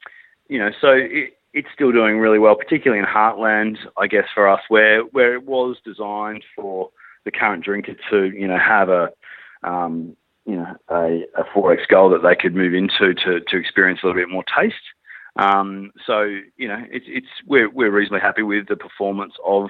you 0.47 0.59
know, 0.59 0.69
so 0.79 0.89
it, 0.91 1.33
it's 1.53 1.67
still 1.73 1.91
doing 1.91 2.19
really 2.19 2.39
well, 2.39 2.55
particularly 2.55 2.99
in 3.01 3.05
Heartland, 3.07 3.77
I 3.97 4.07
guess, 4.07 4.25
for 4.33 4.47
us, 4.47 4.61
where 4.69 5.01
where 5.03 5.33
it 5.33 5.45
was 5.45 5.77
designed 5.83 6.43
for 6.55 6.89
the 7.25 7.31
current 7.31 7.63
drinker 7.63 7.93
to 8.09 8.25
you 8.25 8.47
know 8.47 8.57
have 8.59 8.89
a 8.89 9.09
um, 9.63 10.15
you 10.45 10.55
know 10.55 10.75
a, 10.89 11.23
a 11.39 11.43
4x 11.55 11.87
goal 11.89 12.09
that 12.11 12.23
they 12.23 12.35
could 12.35 12.55
move 12.55 12.73
into 12.73 13.13
to 13.15 13.39
to 13.47 13.57
experience 13.57 14.01
a 14.03 14.07
little 14.07 14.21
bit 14.21 14.29
more 14.29 14.43
taste. 14.57 14.75
Um, 15.37 15.91
so 16.05 16.21
you 16.57 16.67
know 16.67 16.83
it's 16.91 17.05
it's 17.07 17.27
we're 17.47 17.69
we're 17.69 17.91
reasonably 17.91 18.21
happy 18.21 18.43
with 18.43 18.67
the 18.67 18.75
performance 18.75 19.33
of 19.45 19.69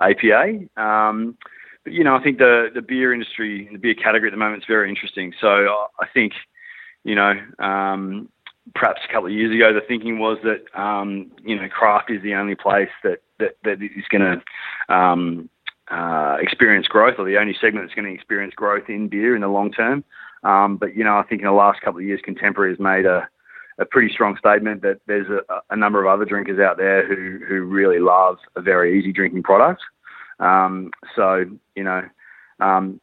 APA. 0.00 0.58
Um, 0.76 1.36
you 1.86 2.04
know 2.04 2.14
I 2.14 2.22
think 2.22 2.38
the 2.38 2.68
the 2.74 2.82
beer 2.82 3.12
industry, 3.12 3.68
the 3.72 3.78
beer 3.78 3.94
category 3.94 4.28
at 4.28 4.32
the 4.32 4.38
moment 4.38 4.62
is 4.62 4.66
very 4.68 4.88
interesting. 4.88 5.32
So 5.40 5.48
I 5.48 6.06
think 6.12 6.32
you 7.04 7.14
know 7.14 7.34
um, 7.58 8.28
perhaps 8.74 9.00
a 9.08 9.12
couple 9.12 9.26
of 9.26 9.32
years 9.32 9.54
ago, 9.54 9.72
the 9.72 9.86
thinking 9.86 10.18
was 10.18 10.38
that 10.44 10.80
um, 10.80 11.30
you 11.44 11.56
know 11.56 11.68
craft 11.68 12.10
is 12.10 12.22
the 12.22 12.34
only 12.34 12.54
place 12.54 12.90
that 13.02 13.22
that, 13.38 13.56
that 13.64 13.82
is 13.82 14.04
going 14.10 14.40
to 14.88 14.94
um, 14.94 15.48
uh, 15.90 16.36
experience 16.40 16.86
growth, 16.86 17.16
or 17.18 17.24
the 17.24 17.38
only 17.38 17.56
segment 17.60 17.86
that's 17.86 17.94
going 17.94 18.06
to 18.06 18.14
experience 18.14 18.54
growth 18.54 18.88
in 18.88 19.08
beer 19.08 19.34
in 19.34 19.42
the 19.42 19.48
long 19.48 19.72
term. 19.72 20.04
Um, 20.44 20.76
but 20.76 20.96
you 20.96 21.04
know, 21.04 21.16
I 21.16 21.22
think 21.22 21.42
in 21.42 21.46
the 21.46 21.52
last 21.52 21.80
couple 21.80 22.00
of 22.00 22.06
years, 22.06 22.20
Contemporary 22.24 22.72
has 22.72 22.80
made 22.80 23.06
a 23.06 23.28
a 23.78 23.86
pretty 23.86 24.12
strong 24.12 24.36
statement 24.36 24.82
that 24.82 25.00
there's 25.06 25.28
a, 25.28 25.40
a 25.70 25.76
number 25.76 26.00
of 26.00 26.06
other 26.06 26.24
drinkers 26.24 26.60
out 26.60 26.76
there 26.76 27.06
who 27.06 27.44
who 27.46 27.62
really 27.64 27.98
love 27.98 28.38
a 28.56 28.60
very 28.60 28.98
easy 28.98 29.12
drinking 29.12 29.42
product. 29.42 29.82
Um, 30.42 30.90
so 31.16 31.44
you 31.74 31.84
know, 31.84 32.02
um, 32.60 33.00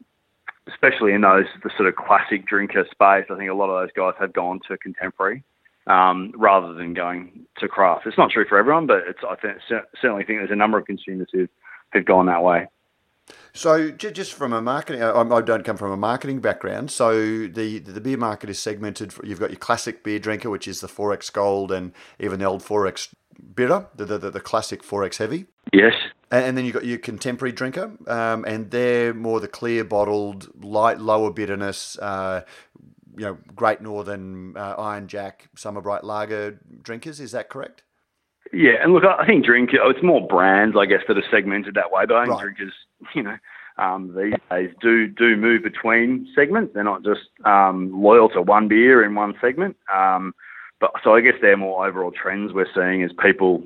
especially 0.68 1.14
in 1.14 1.22
those 1.22 1.46
the 1.64 1.72
sort 1.78 1.88
of 1.88 1.96
classic 1.96 2.46
drinker 2.46 2.86
space, 2.86 3.26
I 3.30 3.38
think 3.38 3.50
a 3.50 3.54
lot 3.54 3.70
of 3.70 3.82
those 3.82 3.92
guys 3.96 4.14
have 4.20 4.34
gone 4.34 4.60
to 4.68 4.78
contemporary 4.78 5.44
um, 5.88 6.34
rather 6.36 6.74
than 6.74 6.94
going 6.94 7.46
to 7.60 7.68
craft. 7.68 8.06
It's 8.06 8.18
not 8.18 8.32
true 8.32 8.46
for 8.48 8.58
everyone, 8.58 8.86
but 8.86 9.04
it's 9.08 9.20
I 9.28 9.36
think, 9.36 9.58
certainly 10.02 10.26
think 10.26 10.40
there's 10.40 10.52
a 10.52 10.56
number 10.56 10.78
of 10.78 10.86
consumers 10.86 11.30
who 11.32 11.48
who've 11.94 12.06
gone 12.06 12.28
that 12.28 12.44
way. 12.44 12.68
So 13.54 13.92
just 13.92 14.34
from 14.34 14.54
a 14.54 14.62
marketing, 14.62 15.04
I 15.04 15.42
don't 15.42 15.64
come 15.64 15.78
from 15.78 15.92
a 15.92 15.98
marketing 15.98 16.40
background. 16.40 16.92
So 16.92 17.48
the 17.48 17.80
the 17.80 18.02
beer 18.02 18.18
market 18.18 18.50
is 18.50 18.60
segmented. 18.60 19.14
You've 19.24 19.40
got 19.40 19.50
your 19.50 19.60
classic 19.60 20.04
beer 20.04 20.20
drinker, 20.20 20.50
which 20.50 20.68
is 20.68 20.82
the 20.82 20.88
4X 20.88 21.32
Gold 21.32 21.72
and 21.72 21.94
even 22.20 22.40
the 22.40 22.46
old 22.46 22.64
4X 22.64 23.14
Bitter, 23.56 23.88
the 23.96 24.06
the, 24.06 24.30
the 24.30 24.40
classic 24.40 24.84
4X 24.84 25.18
Heavy. 25.18 25.46
Yes. 25.74 25.94
And 26.32 26.56
then 26.58 26.66
you've 26.66 26.76
got 26.76 26.86
your 26.86 27.00
contemporary 27.00 27.52
drinker, 27.52 27.92
um, 28.08 28.46
and 28.46 28.70
they're 28.70 29.16
more 29.16 29.40
the 29.40 29.48
clear 29.48 29.84
bottled, 29.84 30.48
light, 30.64 31.00
lower 31.00 31.32
bitterness, 31.32 31.98
uh, 32.00 32.42
you 33.18 33.26
know, 33.26 33.38
Great 33.56 33.82
Northern, 33.82 34.56
uh, 34.56 34.76
Iron 34.78 35.08
Jack, 35.08 35.50
Summer 35.56 35.82
Bright 35.82 36.04
Lager 36.04 36.60
drinkers. 36.84 37.20
Is 37.20 37.32
that 37.32 37.50
correct? 37.50 37.84
Yeah, 38.54 38.82
and 38.82 38.94
look, 38.94 39.04
I 39.04 39.26
think 39.26 39.46
drink 39.46 39.72
it's 39.74 40.04
more 40.04 40.26
brands, 40.26 40.76
I 40.80 40.86
guess, 40.86 41.02
that 41.08 41.18
are 41.18 41.24
segmented 41.32 41.76
that 41.76 41.92
way. 41.92 42.06
But 42.08 42.18
I 42.18 42.26
think 42.26 42.36
right. 42.36 42.42
drinkers, 42.44 42.74
you 43.16 43.24
know, 43.24 43.38
um, 43.78 44.14
these 44.16 44.34
days 44.50 44.70
do 44.82 45.08
do 45.08 45.36
move 45.36 45.64
between 45.64 46.28
segments. 46.36 46.74
They're 46.74 46.84
not 46.84 47.04
just 47.04 47.22
um, 47.46 47.92
loyal 47.94 48.30
to 48.30 48.42
one 48.42 48.68
beer 48.68 49.04
in 49.04 49.16
one 49.16 49.34
segment. 49.42 49.78
Um, 49.94 50.34
but 50.80 50.92
so 51.04 51.16
I 51.16 51.22
guess 51.22 51.36
they're 51.42 51.58
more 51.58 51.86
overall 51.86 52.12
trends 52.12 52.54
we're 52.54 52.68
seeing 52.74 53.04
as 53.04 53.12
people 53.14 53.64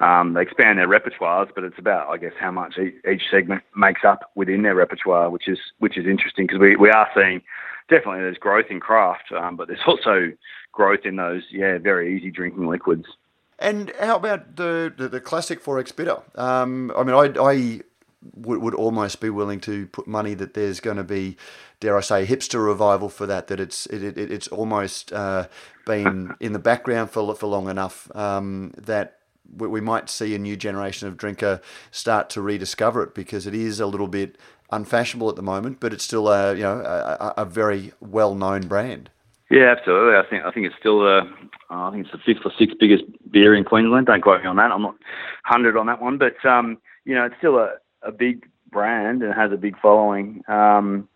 um, 0.00 0.34
they 0.34 0.42
expand 0.42 0.78
their 0.78 0.86
repertoires, 0.86 1.48
but 1.52 1.64
it's 1.64 1.78
about, 1.78 2.08
I 2.08 2.18
guess, 2.18 2.32
how 2.38 2.52
much 2.52 2.78
each, 2.78 3.22
segment 3.30 3.64
makes 3.74 4.04
up 4.04 4.30
within 4.36 4.62
their 4.62 4.76
repertoire, 4.76 5.28
which 5.28 5.48
is 5.48 5.58
which 5.78 5.98
is 5.98 6.06
interesting 6.06 6.46
because 6.46 6.60
we, 6.60 6.76
we 6.76 6.90
are 6.90 7.08
seeing 7.14 7.42
definitely 7.88 8.20
there's 8.20 8.38
growth 8.38 8.66
in 8.70 8.78
craft, 8.78 9.32
um, 9.32 9.56
but 9.56 9.66
there's 9.66 9.80
also 9.86 10.32
growth 10.72 11.00
in 11.04 11.16
those 11.16 11.42
yeah 11.50 11.78
very 11.78 12.16
easy 12.16 12.30
drinking 12.30 12.68
liquids. 12.68 13.06
And 13.58 13.92
how 13.98 14.16
about 14.16 14.54
the 14.54 14.92
the, 14.96 15.08
the 15.08 15.20
classic 15.20 15.62
4x 15.62 15.96
bitter? 15.96 16.22
Um, 16.36 16.92
I 16.96 17.02
mean, 17.02 17.16
I, 17.16 17.42
I 17.42 17.80
would, 18.34 18.60
would 18.60 18.74
almost 18.74 19.20
be 19.20 19.30
willing 19.30 19.60
to 19.60 19.86
put 19.88 20.06
money 20.06 20.34
that 20.34 20.54
there's 20.54 20.80
going 20.80 20.96
to 20.96 21.04
be, 21.04 21.36
dare 21.80 21.96
I 21.96 22.00
say, 22.00 22.26
hipster 22.26 22.64
revival 22.64 23.08
for 23.08 23.26
that. 23.26 23.46
That 23.48 23.60
it's 23.60 23.86
it, 23.86 24.02
it 24.02 24.18
it's 24.18 24.48
almost 24.48 25.12
uh, 25.12 25.48
been 25.86 26.34
in 26.40 26.52
the 26.52 26.58
background 26.58 27.10
for 27.10 27.34
for 27.34 27.46
long 27.46 27.68
enough 27.68 28.14
um, 28.16 28.72
that 28.76 29.18
we 29.56 29.80
might 29.80 30.10
see 30.10 30.34
a 30.34 30.38
new 30.38 30.56
generation 30.56 31.08
of 31.08 31.16
drinker 31.16 31.60
start 31.90 32.28
to 32.30 32.42
rediscover 32.42 33.02
it 33.02 33.14
because 33.14 33.46
it 33.46 33.54
is 33.54 33.80
a 33.80 33.86
little 33.86 34.08
bit 34.08 34.36
unfashionable 34.70 35.28
at 35.30 35.36
the 35.36 35.42
moment, 35.42 35.80
but 35.80 35.92
it's 35.92 36.04
still 36.04 36.28
a 36.28 36.54
you 36.54 36.62
know 36.62 36.80
a, 36.80 37.34
a 37.38 37.44
very 37.44 37.92
well 38.00 38.34
known 38.34 38.66
brand. 38.66 39.10
Yeah, 39.50 39.74
absolutely. 39.76 40.16
I 40.16 40.26
think 40.28 40.44
I 40.44 40.50
think 40.50 40.66
it's 40.66 40.76
still 40.78 41.00
the 41.00 41.22
I 41.70 41.90
think 41.90 42.06
it's 42.06 42.12
the 42.12 42.18
fifth 42.18 42.44
or 42.44 42.52
sixth 42.58 42.76
biggest 42.78 43.04
beer 43.30 43.54
in 43.54 43.64
Queensland. 43.64 44.06
Don't 44.06 44.20
quote 44.20 44.42
me 44.42 44.48
on 44.48 44.56
that. 44.56 44.70
I'm 44.70 44.82
not 44.82 44.96
hundred 45.44 45.76
on 45.76 45.86
that 45.86 46.02
one, 46.02 46.18
but 46.18 46.44
um, 46.44 46.78
you 47.04 47.14
know 47.14 47.24
it's 47.24 47.36
still 47.38 47.58
a, 47.58 47.74
a 48.02 48.12
big 48.12 48.48
brand 48.70 49.22
and 49.22 49.34
has 49.34 49.52
a 49.52 49.56
big 49.56 49.78
following. 49.80 50.42
Um, 50.48 51.08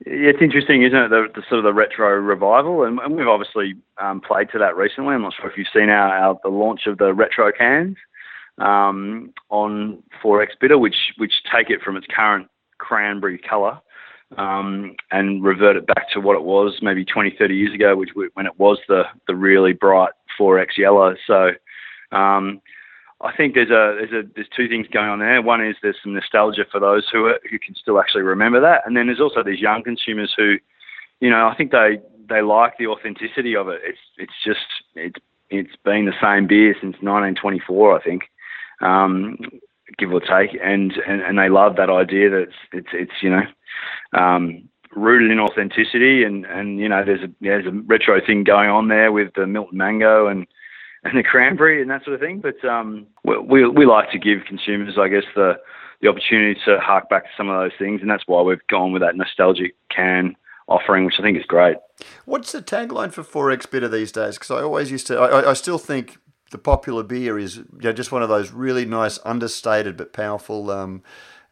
it's 0.00 0.40
interesting, 0.40 0.82
isn't 0.84 0.96
it? 0.96 1.08
The, 1.08 1.26
the, 1.34 1.42
sort 1.48 1.58
of 1.58 1.64
the 1.64 1.72
retro 1.72 2.08
revival, 2.16 2.84
and, 2.84 2.98
and 3.00 3.16
we've 3.16 3.26
obviously 3.26 3.74
um, 3.98 4.20
played 4.20 4.48
to 4.52 4.58
that 4.58 4.76
recently. 4.76 5.14
I'm 5.14 5.22
not 5.22 5.34
sure 5.34 5.50
if 5.50 5.58
you've 5.58 5.66
seen 5.72 5.90
our, 5.90 6.16
our 6.16 6.38
the 6.42 6.50
launch 6.50 6.82
of 6.86 6.98
the 6.98 7.12
retro 7.12 7.50
cans 7.50 7.96
um, 8.58 9.32
on 9.50 10.02
4X 10.22 10.48
Bitter, 10.60 10.78
which 10.78 10.96
which 11.16 11.32
take 11.52 11.70
it 11.70 11.82
from 11.82 11.96
its 11.96 12.06
current 12.14 12.48
cranberry 12.78 13.38
colour 13.38 13.80
um, 14.36 14.94
and 15.10 15.42
revert 15.42 15.76
it 15.76 15.86
back 15.86 16.10
to 16.12 16.20
what 16.20 16.36
it 16.36 16.42
was 16.42 16.78
maybe 16.80 17.04
20, 17.04 17.34
30 17.36 17.54
years 17.54 17.74
ago, 17.74 17.96
which 17.96 18.10
when 18.34 18.46
it 18.46 18.58
was 18.58 18.78
the 18.88 19.02
the 19.26 19.34
really 19.34 19.72
bright 19.72 20.12
4X 20.38 20.76
yellow. 20.76 21.16
So 21.26 21.50
um, 22.12 22.60
I 23.20 23.36
think 23.36 23.54
there's 23.54 23.70
a 23.70 23.98
there's 23.98 24.24
a 24.24 24.28
there's 24.34 24.48
two 24.56 24.68
things 24.68 24.86
going 24.92 25.08
on 25.08 25.18
there. 25.18 25.42
One 25.42 25.64
is 25.64 25.74
there's 25.82 25.96
some 26.02 26.14
nostalgia 26.14 26.64
for 26.70 26.78
those 26.78 27.08
who 27.12 27.26
are, 27.26 27.40
who 27.50 27.58
can 27.58 27.74
still 27.74 27.98
actually 27.98 28.22
remember 28.22 28.60
that, 28.60 28.82
and 28.86 28.96
then 28.96 29.06
there's 29.06 29.20
also 29.20 29.42
these 29.42 29.60
young 29.60 29.82
consumers 29.82 30.32
who, 30.36 30.56
you 31.20 31.28
know, 31.28 31.48
I 31.48 31.54
think 31.56 31.72
they 31.72 31.98
they 32.28 32.42
like 32.42 32.78
the 32.78 32.86
authenticity 32.86 33.56
of 33.56 33.68
it. 33.68 33.80
It's 33.84 33.98
it's 34.18 34.32
just 34.44 34.66
it's 34.94 35.18
it's 35.50 35.76
been 35.84 36.04
the 36.04 36.12
same 36.22 36.46
beer 36.46 36.74
since 36.74 36.94
1924, 37.00 37.98
I 37.98 38.02
think, 38.04 38.24
um, 38.82 39.38
give 39.96 40.12
or 40.12 40.20
take, 40.20 40.56
and, 40.62 40.92
and 41.08 41.20
and 41.20 41.38
they 41.38 41.48
love 41.48 41.74
that 41.76 41.90
idea 41.90 42.30
that 42.30 42.42
it's 42.42 42.54
it's, 42.72 42.88
it's 42.92 43.22
you 43.22 43.30
know. 43.30 43.42
Um, 44.12 44.68
rooted 44.96 45.30
in 45.30 45.38
authenticity 45.38 46.24
and 46.24 46.46
and 46.46 46.80
you 46.80 46.88
know 46.88 47.04
there's 47.04 47.22
a 47.22 47.30
there's 47.42 47.66
a 47.66 47.70
retro 47.70 48.24
thing 48.24 48.42
going 48.42 48.70
on 48.70 48.88
there 48.88 49.12
with 49.12 49.32
the 49.34 49.46
Milton 49.46 49.76
Mango 49.76 50.26
and 50.26 50.46
and 51.04 51.16
the 51.16 51.22
cranberry 51.22 51.80
and 51.80 51.90
that 51.90 52.04
sort 52.04 52.14
of 52.14 52.20
thing. 52.20 52.40
But 52.40 52.62
um, 52.68 53.06
we, 53.24 53.66
we 53.68 53.86
like 53.86 54.10
to 54.12 54.18
give 54.18 54.44
consumers, 54.46 54.96
I 54.98 55.08
guess, 55.08 55.24
the 55.34 55.58
the 56.00 56.08
opportunity 56.08 56.58
to 56.64 56.78
hark 56.78 57.08
back 57.08 57.24
to 57.24 57.30
some 57.36 57.48
of 57.48 57.60
those 57.60 57.76
things, 57.76 58.00
and 58.00 58.10
that's 58.10 58.22
why 58.26 58.40
we've 58.42 58.64
gone 58.68 58.92
with 58.92 59.02
that 59.02 59.16
nostalgic 59.16 59.74
can 59.90 60.36
offering, 60.68 61.04
which 61.04 61.16
I 61.18 61.22
think 61.22 61.36
is 61.36 61.44
great. 61.44 61.76
What's 62.24 62.52
the 62.52 62.62
tagline 62.62 63.12
for 63.12 63.24
4X 63.24 63.68
Bitter 63.68 63.88
these 63.88 64.12
days? 64.12 64.36
Because 64.36 64.52
I 64.52 64.62
always 64.62 64.92
used 64.92 65.08
to, 65.08 65.18
I, 65.18 65.50
I 65.50 65.52
still 65.54 65.78
think 65.78 66.18
the 66.50 66.58
popular 66.58 67.02
beer 67.02 67.38
is 67.38 67.56
you 67.56 67.66
know, 67.82 67.92
just 67.92 68.12
one 68.12 68.22
of 68.22 68.28
those 68.28 68.52
really 68.52 68.84
nice, 68.84 69.18
understated 69.24 69.96
but 69.96 70.12
powerful. 70.12 70.70
Um, 70.70 71.02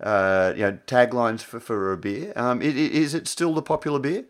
uh, 0.01 0.53
you 0.55 0.63
know, 0.63 0.79
taglines 0.87 1.41
for, 1.41 1.59
for 1.59 1.91
a 1.93 1.97
beer. 1.97 2.33
Um, 2.37 2.61
is, 2.61 2.75
is 2.75 3.15
it 3.15 3.27
still 3.27 3.55
the 3.55 3.63
popular 3.63 3.99
beer? 3.99 4.27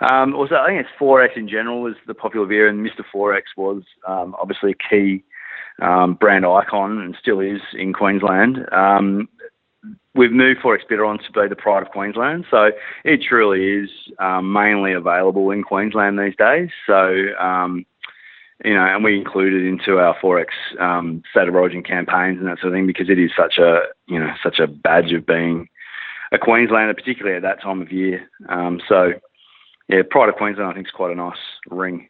Um, 0.00 0.34
also, 0.34 0.54
I 0.54 0.68
think 0.68 0.80
it's 0.80 1.00
XXXX 1.00 1.36
in 1.36 1.48
general 1.48 1.86
is 1.86 1.96
the 2.06 2.14
popular 2.14 2.46
beer, 2.46 2.68
and 2.68 2.86
Mr. 2.86 3.04
XXXX 3.14 3.42
was 3.56 3.82
um, 4.06 4.36
obviously 4.40 4.72
a 4.72 4.88
key 4.90 5.24
um, 5.82 6.14
brand 6.14 6.46
icon 6.46 6.98
and 6.98 7.16
still 7.20 7.40
is 7.40 7.60
in 7.74 7.92
Queensland. 7.92 8.58
Um, 8.72 9.28
we've 10.14 10.32
moved 10.32 10.60
XXXX 10.60 10.88
Bitter 10.88 11.04
on 11.04 11.18
to 11.18 11.32
be 11.32 11.48
the 11.48 11.56
pride 11.56 11.82
of 11.82 11.90
Queensland, 11.90 12.46
so 12.50 12.70
it 13.04 13.22
truly 13.22 13.84
is 13.84 13.90
um, 14.18 14.52
mainly 14.52 14.92
available 14.92 15.50
in 15.50 15.62
Queensland 15.62 16.18
these 16.18 16.36
days. 16.36 16.70
So 16.86 17.14
um, 17.40 17.84
you 18.64 18.74
know, 18.74 18.84
and 18.84 19.04
we 19.04 19.16
include 19.16 19.54
it 19.54 19.68
into 19.68 19.98
our 19.98 20.16
XXXX 20.20 21.22
state 21.30 21.48
of 21.48 21.54
origin 21.54 21.82
campaigns 21.82 22.38
and 22.38 22.46
that 22.48 22.58
sort 22.60 22.72
of 22.72 22.76
thing 22.76 22.86
because 22.86 23.08
it 23.08 23.18
is 23.18 23.30
such 23.36 23.58
a 23.58 23.82
you 24.06 24.18
know 24.18 24.32
such 24.42 24.58
a 24.58 24.66
badge 24.66 25.12
of 25.12 25.26
being 25.26 25.68
a 26.32 26.38
Queenslander, 26.38 26.94
particularly 26.94 27.36
at 27.36 27.42
that 27.42 27.62
time 27.62 27.80
of 27.80 27.92
year. 27.92 28.28
Um, 28.48 28.80
so 28.88 29.12
yeah, 29.88 30.02
Pride 30.08 30.28
of 30.28 30.36
Queensland 30.36 30.70
I 30.70 30.74
think 30.74 30.86
is 30.86 30.92
quite 30.92 31.12
a 31.12 31.14
nice 31.14 31.38
ring. 31.68 32.08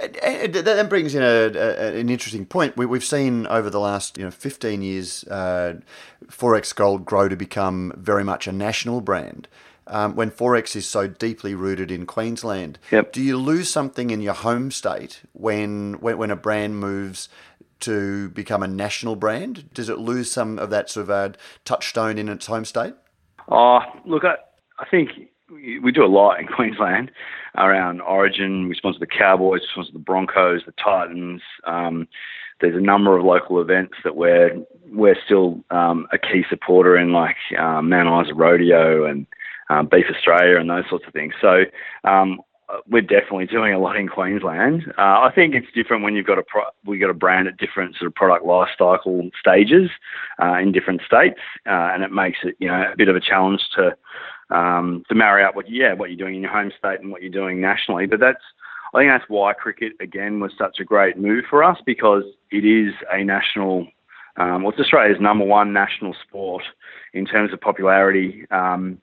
That 0.00 0.86
brings 0.88 1.14
in 1.14 1.22
a, 1.22 1.26
a, 1.26 1.98
an 1.98 2.08
interesting 2.08 2.46
point. 2.46 2.76
We, 2.76 2.86
have 2.86 3.04
seen 3.04 3.46
over 3.48 3.68
the 3.68 3.80
last 3.80 4.16
you 4.16 4.24
know 4.24 4.30
15 4.30 4.80
years, 4.80 5.24
uh, 5.24 5.80
XXXX 6.26 6.74
Gold 6.74 7.04
grow 7.04 7.28
to 7.28 7.36
become 7.36 7.92
very 7.96 8.24
much 8.24 8.46
a 8.46 8.52
national 8.52 9.02
brand 9.02 9.48
um, 9.86 10.14
when 10.16 10.30
XXXX 10.30 10.76
is 10.76 10.88
so 10.88 11.06
deeply 11.06 11.54
rooted 11.54 11.90
in 11.90 12.06
Queensland. 12.06 12.78
Yep. 12.90 13.12
Do 13.12 13.22
you 13.22 13.36
lose 13.36 13.68
something 13.68 14.10
in 14.10 14.20
your 14.20 14.34
home 14.34 14.70
state 14.70 15.22
when, 15.32 15.94
when, 16.00 16.16
when 16.16 16.30
a 16.30 16.36
brand 16.36 16.78
moves 16.78 17.28
to 17.80 18.30
become 18.30 18.62
a 18.62 18.68
national 18.68 19.16
brand? 19.16 19.72
Does 19.74 19.88
it 19.88 19.98
lose 19.98 20.30
some 20.30 20.58
of 20.58 20.70
that 20.70 20.88
sort 20.88 21.04
of 21.04 21.10
uh, 21.10 21.36
touchstone 21.64 22.16
in 22.16 22.28
its 22.28 22.46
home 22.46 22.64
state? 22.64 22.94
Oh, 23.48 23.80
look, 24.06 24.24
I, 24.24 24.36
I 24.78 24.88
think 24.88 25.10
we 25.52 25.92
do 25.92 26.04
a 26.04 26.06
lot 26.06 26.40
in 26.40 26.46
Queensland 26.56 27.10
around 27.56 28.00
Origin. 28.00 28.68
We 28.68 28.74
sponsor 28.74 28.98
the 28.98 29.06
Cowboys, 29.06 29.60
we 29.60 29.68
sponsor 29.72 29.92
the 29.92 29.98
Broncos, 29.98 30.62
the 30.66 30.72
Titans. 30.72 31.42
Um, 31.64 32.08
there's 32.60 32.76
a 32.76 32.80
number 32.80 33.16
of 33.16 33.24
local 33.24 33.60
events 33.60 33.94
that 34.04 34.16
we're 34.16 34.56
we're 34.86 35.16
still 35.24 35.64
um, 35.70 36.06
a 36.12 36.18
key 36.18 36.44
supporter 36.48 36.96
in, 36.96 37.12
like 37.12 37.36
um, 37.58 37.88
Mount 37.88 38.26
Isa 38.26 38.34
Rodeo 38.34 39.04
and 39.04 39.26
um, 39.68 39.88
Beef 39.90 40.06
Australia 40.14 40.58
and 40.58 40.70
those 40.70 40.84
sorts 40.88 41.04
of 41.06 41.12
things. 41.12 41.34
So 41.40 41.64
um, 42.04 42.40
we're 42.88 43.02
definitely 43.02 43.46
doing 43.46 43.74
a 43.74 43.78
lot 43.78 43.96
in 43.96 44.08
Queensland. 44.08 44.84
Uh, 44.96 45.20
I 45.20 45.32
think 45.34 45.54
it's 45.54 45.66
different 45.74 46.04
when 46.04 46.14
you've 46.14 46.26
got 46.26 46.38
a 46.38 46.42
pro- 46.42 46.70
we 46.84 46.98
got 46.98 47.10
a 47.10 47.14
brand 47.14 47.48
at 47.48 47.56
different 47.56 47.96
sort 47.96 48.06
of 48.06 48.14
product 48.14 48.44
life 48.44 48.68
cycle 48.78 49.28
stages 49.38 49.90
uh, 50.40 50.58
in 50.58 50.72
different 50.72 51.02
states, 51.04 51.40
uh, 51.66 51.90
and 51.92 52.02
it 52.02 52.12
makes 52.12 52.38
it 52.44 52.54
you 52.58 52.68
know 52.68 52.92
a 52.92 52.96
bit 52.96 53.08
of 53.08 53.16
a 53.16 53.20
challenge 53.20 53.60
to 53.74 53.96
um, 54.50 55.04
to 55.08 55.14
marry 55.14 55.44
up 55.44 55.56
what 55.56 55.70
yeah 55.70 55.94
what 55.94 56.10
you're 56.10 56.18
doing 56.18 56.36
in 56.36 56.42
your 56.42 56.50
home 56.50 56.72
state 56.78 57.00
and 57.00 57.10
what 57.10 57.22
you're 57.22 57.30
doing 57.30 57.60
nationally. 57.60 58.06
But 58.06 58.20
that's 58.20 58.42
I 58.94 58.98
think 58.98 59.10
that's 59.10 59.28
why 59.28 59.52
cricket 59.54 59.92
again 60.00 60.40
was 60.40 60.52
such 60.58 60.78
a 60.80 60.84
great 60.84 61.16
move 61.16 61.44
for 61.48 61.64
us 61.64 61.78
because 61.84 62.24
it 62.50 62.64
is 62.64 62.94
a 63.10 63.24
national. 63.24 63.86
Um, 64.36 64.62
well, 64.62 64.72
it's 64.72 64.80
Australia's 64.80 65.20
number 65.20 65.44
one 65.44 65.74
national 65.74 66.14
sport 66.26 66.62
in 67.12 67.26
terms 67.26 67.52
of 67.52 67.60
popularity. 67.60 68.46
Um, 68.50 68.98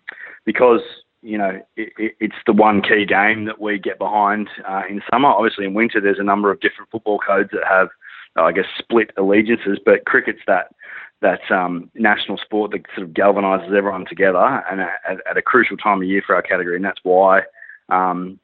because 0.45 0.81
you 1.21 1.37
know 1.37 1.61
it, 1.75 1.93
it, 1.97 2.15
it's 2.19 2.41
the 2.45 2.53
one 2.53 2.81
key 2.81 3.05
game 3.05 3.45
that 3.45 3.59
we 3.59 3.77
get 3.77 3.99
behind 3.99 4.49
uh, 4.67 4.83
in 4.89 5.01
summer. 5.11 5.29
Obviously, 5.29 5.65
in 5.65 5.73
winter 5.73 6.01
there's 6.01 6.19
a 6.19 6.23
number 6.23 6.51
of 6.51 6.59
different 6.59 6.89
football 6.91 7.19
codes 7.19 7.49
that 7.51 7.63
have, 7.67 7.89
I 8.35 8.51
guess, 8.51 8.65
split 8.77 9.11
allegiances. 9.17 9.79
But 9.83 10.05
cricket's 10.05 10.41
that 10.47 10.73
that 11.21 11.41
um, 11.51 11.89
national 11.95 12.37
sport 12.37 12.71
that 12.71 12.81
sort 12.95 13.07
of 13.07 13.13
galvanises 13.13 13.75
everyone 13.75 14.05
together, 14.05 14.63
and 14.69 14.81
at, 14.81 15.17
at, 15.29 15.37
a 15.37 15.41
crucial 15.41 15.77
time 15.77 16.01
of 16.01 16.07
year 16.07 16.23
for 16.25 16.35
our 16.35 16.41
category, 16.41 16.75
and 16.75 16.85
that's 16.85 16.99
why. 17.03 17.41
Um, 17.89 18.39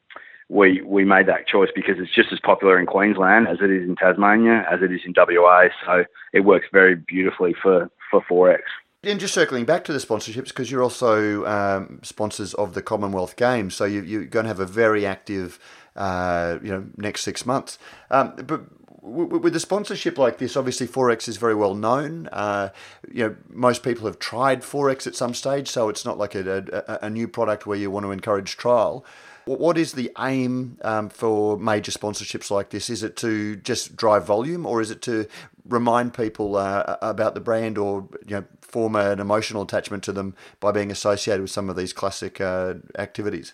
we 0.47 0.81
we 0.83 1.05
made 1.05 1.27
that 1.27 1.47
choice 1.47 1.69
because 1.73 1.95
it's 1.97 2.13
just 2.13 2.31
as 2.31 2.39
popular 2.39 2.79
in 2.79 2.85
Queensland 2.85 3.47
as 3.47 3.57
it 3.61 3.71
is 3.71 3.81
in 3.88 3.95
Tasmania, 3.95 4.63
as 4.71 4.81
it 4.83 4.91
is 4.91 5.01
in 5.03 5.13
WA. 5.17 5.69
So 5.85 6.03
it 6.33 6.41
works 6.41 6.67
very 6.71 6.95
beautifully 6.95 7.55
for 7.61 7.89
for 8.11 8.21
XXXX. 8.21 8.59
And 9.03 9.19
just 9.19 9.35
circling 9.35 9.65
back 9.65 9.83
to 9.85 9.93
the 9.93 9.99
sponsorships, 9.99 10.47
because 10.47 10.71
you're 10.71 10.81
also 10.81 11.45
um, 11.45 11.99
sponsors 12.01 12.55
of 12.55 12.73
the 12.73 12.81
Commonwealth 12.81 13.35
Games, 13.35 13.75
so 13.75 13.85
you, 13.85 14.21
are 14.21 14.25
going 14.25 14.45
to 14.45 14.47
have 14.47 14.59
a 14.59 14.65
very 14.65 15.05
active, 15.05 15.59
uh, 15.95 16.57
you 16.63 16.71
know, 16.71 16.85
next 16.97 17.21
six 17.21 17.45
months. 17.45 17.77
Um, 18.09 18.33
but 18.47 18.61
with 19.06 19.56
a 19.56 19.60
sponsorship 19.60 20.18
like 20.18 20.39
this, 20.39 20.58
obviously 20.58 20.88
XXXX 20.88 21.28
is 21.28 21.38
very 21.38 21.56
well 21.56 21.76
known. 21.76 22.28
Uh, 22.32 22.70
you 23.12 23.24
know, 23.24 23.36
most 23.50 23.84
people 23.84 24.08
have 24.08 24.20
tried 24.20 24.62
XXXX 24.62 25.08
at 25.08 25.15
some 25.15 25.34
stage, 25.34 25.68
so 25.68 25.89
it's 25.89 26.04
not 26.04 26.18
like 26.18 26.34
a, 26.34 26.86
a, 26.88 27.06
a 27.06 27.10
new 27.10 27.28
product 27.28 27.68
where 27.68 27.78
you 27.78 27.91
want 27.91 28.06
to 28.06 28.12
encourage 28.12 28.58
trial. 28.58 29.06
What 29.46 29.78
is 29.78 29.91
the 29.91 30.12
aim 30.18 30.80
um, 30.82 31.10
for 31.10 31.58
major 31.58 31.91
sponsorships 31.91 32.50
like 32.50 32.72
this? 32.72 32.89
Is 32.89 33.04
it 33.04 33.15
to 33.18 33.58
just 33.58 33.96
drive 33.96 34.26
volume, 34.26 34.65
or 34.65 34.82
is 34.82 34.89
it 34.89 35.04
to 35.04 35.28
remind 35.68 36.15
people 36.15 36.56
uh, 36.56 36.98
about 37.02 37.36
the 37.36 37.41
brand, 37.41 37.78
or 37.78 38.08
you 38.26 38.38
know, 38.38 38.46
form 38.62 38.96
an 38.96 39.20
emotional 39.20 39.62
attachment 39.62 40.04
to 40.06 40.12
them 40.12 40.36
by 40.60 40.72
being 40.72 40.89
associated 40.89 41.41
with 41.41 41.52
some 41.52 41.70
of 41.70 41.76
these 41.76 41.94
classic 41.94 42.41
uh, 42.41 42.74
activities? 42.98 43.54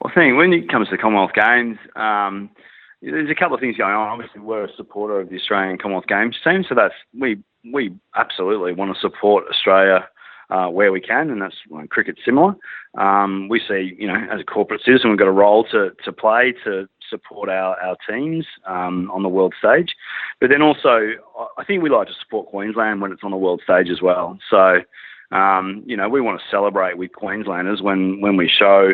Well, 0.00 0.10
I 0.12 0.14
think 0.14 0.38
when 0.38 0.54
it 0.54 0.70
comes 0.70 0.88
to 0.88 0.96
Commonwealth 0.96 1.32
Games, 1.34 1.76
um, 1.94 2.48
there's 3.02 3.30
a 3.30 3.34
couple 3.34 3.54
of 3.54 3.60
things 3.60 3.76
going 3.76 3.94
on. 3.94 4.08
Obviously, 4.08 4.40
we're 4.40 4.64
a 4.64 4.76
supporter 4.76 5.20
of 5.20 5.30
the 5.30 5.36
Australian 5.36 5.78
Commonwealth 5.78 6.06
Games 6.06 6.36
team, 6.42 6.64
so 6.68 6.74
that's 6.74 6.94
we 7.18 7.38
we 7.72 7.94
absolutely 8.16 8.72
want 8.72 8.94
to 8.94 9.00
support 9.00 9.44
Australia 9.50 10.08
uh, 10.50 10.68
where 10.68 10.92
we 10.92 11.00
can, 11.00 11.30
and 11.30 11.42
that's 11.42 11.56
well, 11.68 11.86
cricket 11.88 12.18
similar. 12.24 12.54
Um, 12.96 13.48
we 13.48 13.60
see, 13.60 13.94
you 13.98 14.06
know, 14.06 14.16
as 14.32 14.40
a 14.40 14.44
corporate 14.44 14.80
citizen, 14.84 15.10
we've 15.10 15.18
got 15.18 15.28
a 15.28 15.32
role 15.32 15.64
to, 15.64 15.90
to 16.04 16.12
play 16.12 16.54
to 16.64 16.88
support 17.08 17.48
our, 17.48 17.78
our 17.80 17.96
teams 18.08 18.46
um, 18.66 19.10
on 19.10 19.22
the 19.22 19.28
world 19.28 19.54
stage. 19.58 19.94
But 20.40 20.50
then 20.50 20.62
also, 20.62 21.12
I 21.58 21.64
think 21.64 21.82
we 21.82 21.90
like 21.90 22.08
to 22.08 22.14
support 22.22 22.48
Queensland 22.48 23.00
when 23.00 23.12
it's 23.12 23.24
on 23.24 23.30
the 23.30 23.36
world 23.36 23.60
stage 23.62 23.88
as 23.90 24.00
well. 24.00 24.38
So, 24.48 24.80
um, 25.30 25.82
you 25.86 25.96
know, 25.96 26.08
we 26.08 26.20
want 26.20 26.40
to 26.40 26.46
celebrate 26.50 26.96
with 26.96 27.12
Queenslanders 27.12 27.82
when, 27.82 28.20
when 28.20 28.36
we 28.36 28.48
show, 28.48 28.92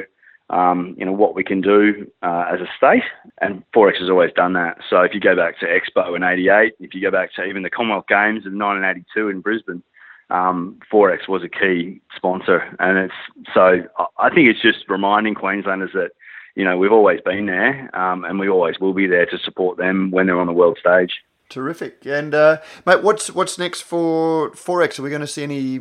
um, 0.50 0.94
you 0.98 1.04
know, 1.04 1.12
what 1.12 1.34
we 1.34 1.42
can 1.42 1.60
do 1.60 2.10
uh, 2.22 2.44
as 2.52 2.60
a 2.60 2.68
state. 2.76 3.02
And 3.40 3.62
XXXX 3.74 4.00
has 4.00 4.10
always 4.10 4.32
done 4.34 4.52
that. 4.54 4.78
So 4.88 5.00
if 5.00 5.14
you 5.14 5.20
go 5.20 5.34
back 5.34 5.58
to 5.60 5.66
Expo 5.66 6.14
in 6.14 6.22
88, 6.22 6.74
if 6.80 6.94
you 6.94 7.00
go 7.00 7.10
back 7.10 7.34
to 7.34 7.44
even 7.44 7.62
the 7.62 7.70
Commonwealth 7.70 8.06
Games 8.08 8.44
in 8.46 8.58
1982 8.58 9.28
in 9.28 9.40
Brisbane, 9.40 9.82
um, 10.30 10.78
XXXX 10.92 11.28
was 11.28 11.42
a 11.42 11.48
key 11.48 12.00
sponsor, 12.16 12.62
and 12.78 12.98
it's 12.98 13.14
so 13.52 13.82
I 14.18 14.30
think 14.30 14.48
it's 14.48 14.62
just 14.62 14.88
reminding 14.88 15.34
Queenslanders 15.34 15.92
that 15.92 16.10
you 16.54 16.64
know 16.64 16.78
we've 16.78 16.92
always 16.92 17.20
been 17.20 17.46
there, 17.46 17.94
um, 17.94 18.24
and 18.24 18.38
we 18.38 18.48
always 18.48 18.78
will 18.80 18.94
be 18.94 19.06
there 19.06 19.26
to 19.26 19.38
support 19.38 19.76
them 19.76 20.10
when 20.10 20.26
they're 20.26 20.40
on 20.40 20.46
the 20.46 20.52
world 20.52 20.78
stage. 20.80 21.22
Terrific, 21.50 22.06
and 22.06 22.34
uh, 22.34 22.58
mate, 22.86 23.02
what's 23.02 23.32
what's 23.32 23.58
next 23.58 23.82
for 23.82 24.50
XXXX? 24.50 24.98
Are 24.98 25.02
we 25.02 25.10
going 25.10 25.20
to 25.20 25.26
see 25.26 25.42
any 25.42 25.80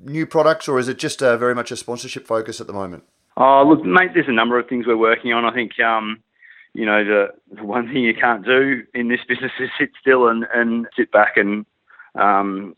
new 0.00 0.26
products, 0.26 0.66
or 0.66 0.78
is 0.78 0.88
it 0.88 0.98
just 0.98 1.22
uh, 1.22 1.36
very 1.36 1.54
much 1.54 1.70
a 1.70 1.76
sponsorship 1.76 2.26
focus 2.26 2.62
at 2.62 2.66
the 2.66 2.72
moment? 2.72 3.04
Oh, 3.36 3.64
look, 3.66 3.84
mate, 3.84 4.10
there's 4.14 4.28
a 4.28 4.32
number 4.32 4.58
of 4.58 4.68
things 4.68 4.86
we're 4.86 4.96
working 4.96 5.32
on. 5.32 5.44
I 5.44 5.54
think 5.54 5.78
um, 5.80 6.22
you 6.74 6.86
know 6.86 7.04
the, 7.04 7.28
the 7.56 7.64
one 7.64 7.86
thing 7.86 8.04
you 8.04 8.14
can't 8.14 8.44
do 8.44 8.82
in 8.94 9.08
this 9.08 9.20
business 9.28 9.52
is 9.60 9.70
sit 9.78 9.90
still 10.00 10.28
and, 10.28 10.46
and 10.54 10.86
sit 10.96 11.10
back 11.12 11.36
and 11.36 11.64
um, 12.14 12.74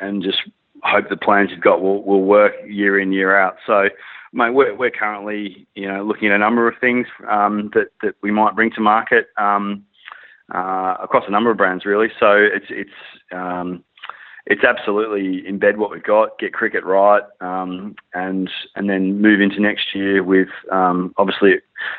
and 0.00 0.22
just 0.22 0.38
hope 0.82 1.08
the 1.08 1.16
plans 1.16 1.50
you've 1.50 1.60
got 1.60 1.82
will, 1.82 2.04
will 2.04 2.22
work 2.22 2.52
year 2.66 2.98
in 3.00 3.12
year 3.12 3.36
out. 3.38 3.56
So, 3.66 3.88
mate, 4.32 4.50
we're, 4.50 4.74
we're 4.76 4.90
currently 4.90 5.66
you 5.74 5.88
know 5.88 6.04
looking 6.04 6.28
at 6.28 6.34
a 6.34 6.38
number 6.38 6.68
of 6.68 6.74
things 6.80 7.06
um, 7.28 7.70
that 7.74 7.88
that 8.02 8.14
we 8.22 8.30
might 8.30 8.54
bring 8.54 8.70
to 8.72 8.80
market 8.80 9.28
um, 9.36 9.84
uh, 10.54 10.96
across 11.02 11.24
a 11.28 11.30
number 11.30 11.50
of 11.50 11.56
brands 11.56 11.84
really. 11.84 12.08
So 12.18 12.32
it's 12.32 12.66
it's 12.70 12.90
um, 13.32 13.84
it's 14.50 14.64
absolutely 14.64 15.42
embed 15.42 15.76
what 15.76 15.90
we've 15.90 16.02
got, 16.02 16.38
get 16.38 16.54
cricket 16.54 16.82
right, 16.82 17.22
um, 17.42 17.94
and 18.14 18.50
and 18.74 18.88
then 18.88 19.20
move 19.20 19.42
into 19.42 19.60
next 19.60 19.94
year 19.94 20.24
with 20.24 20.48
um, 20.72 21.14
obviously 21.18 21.56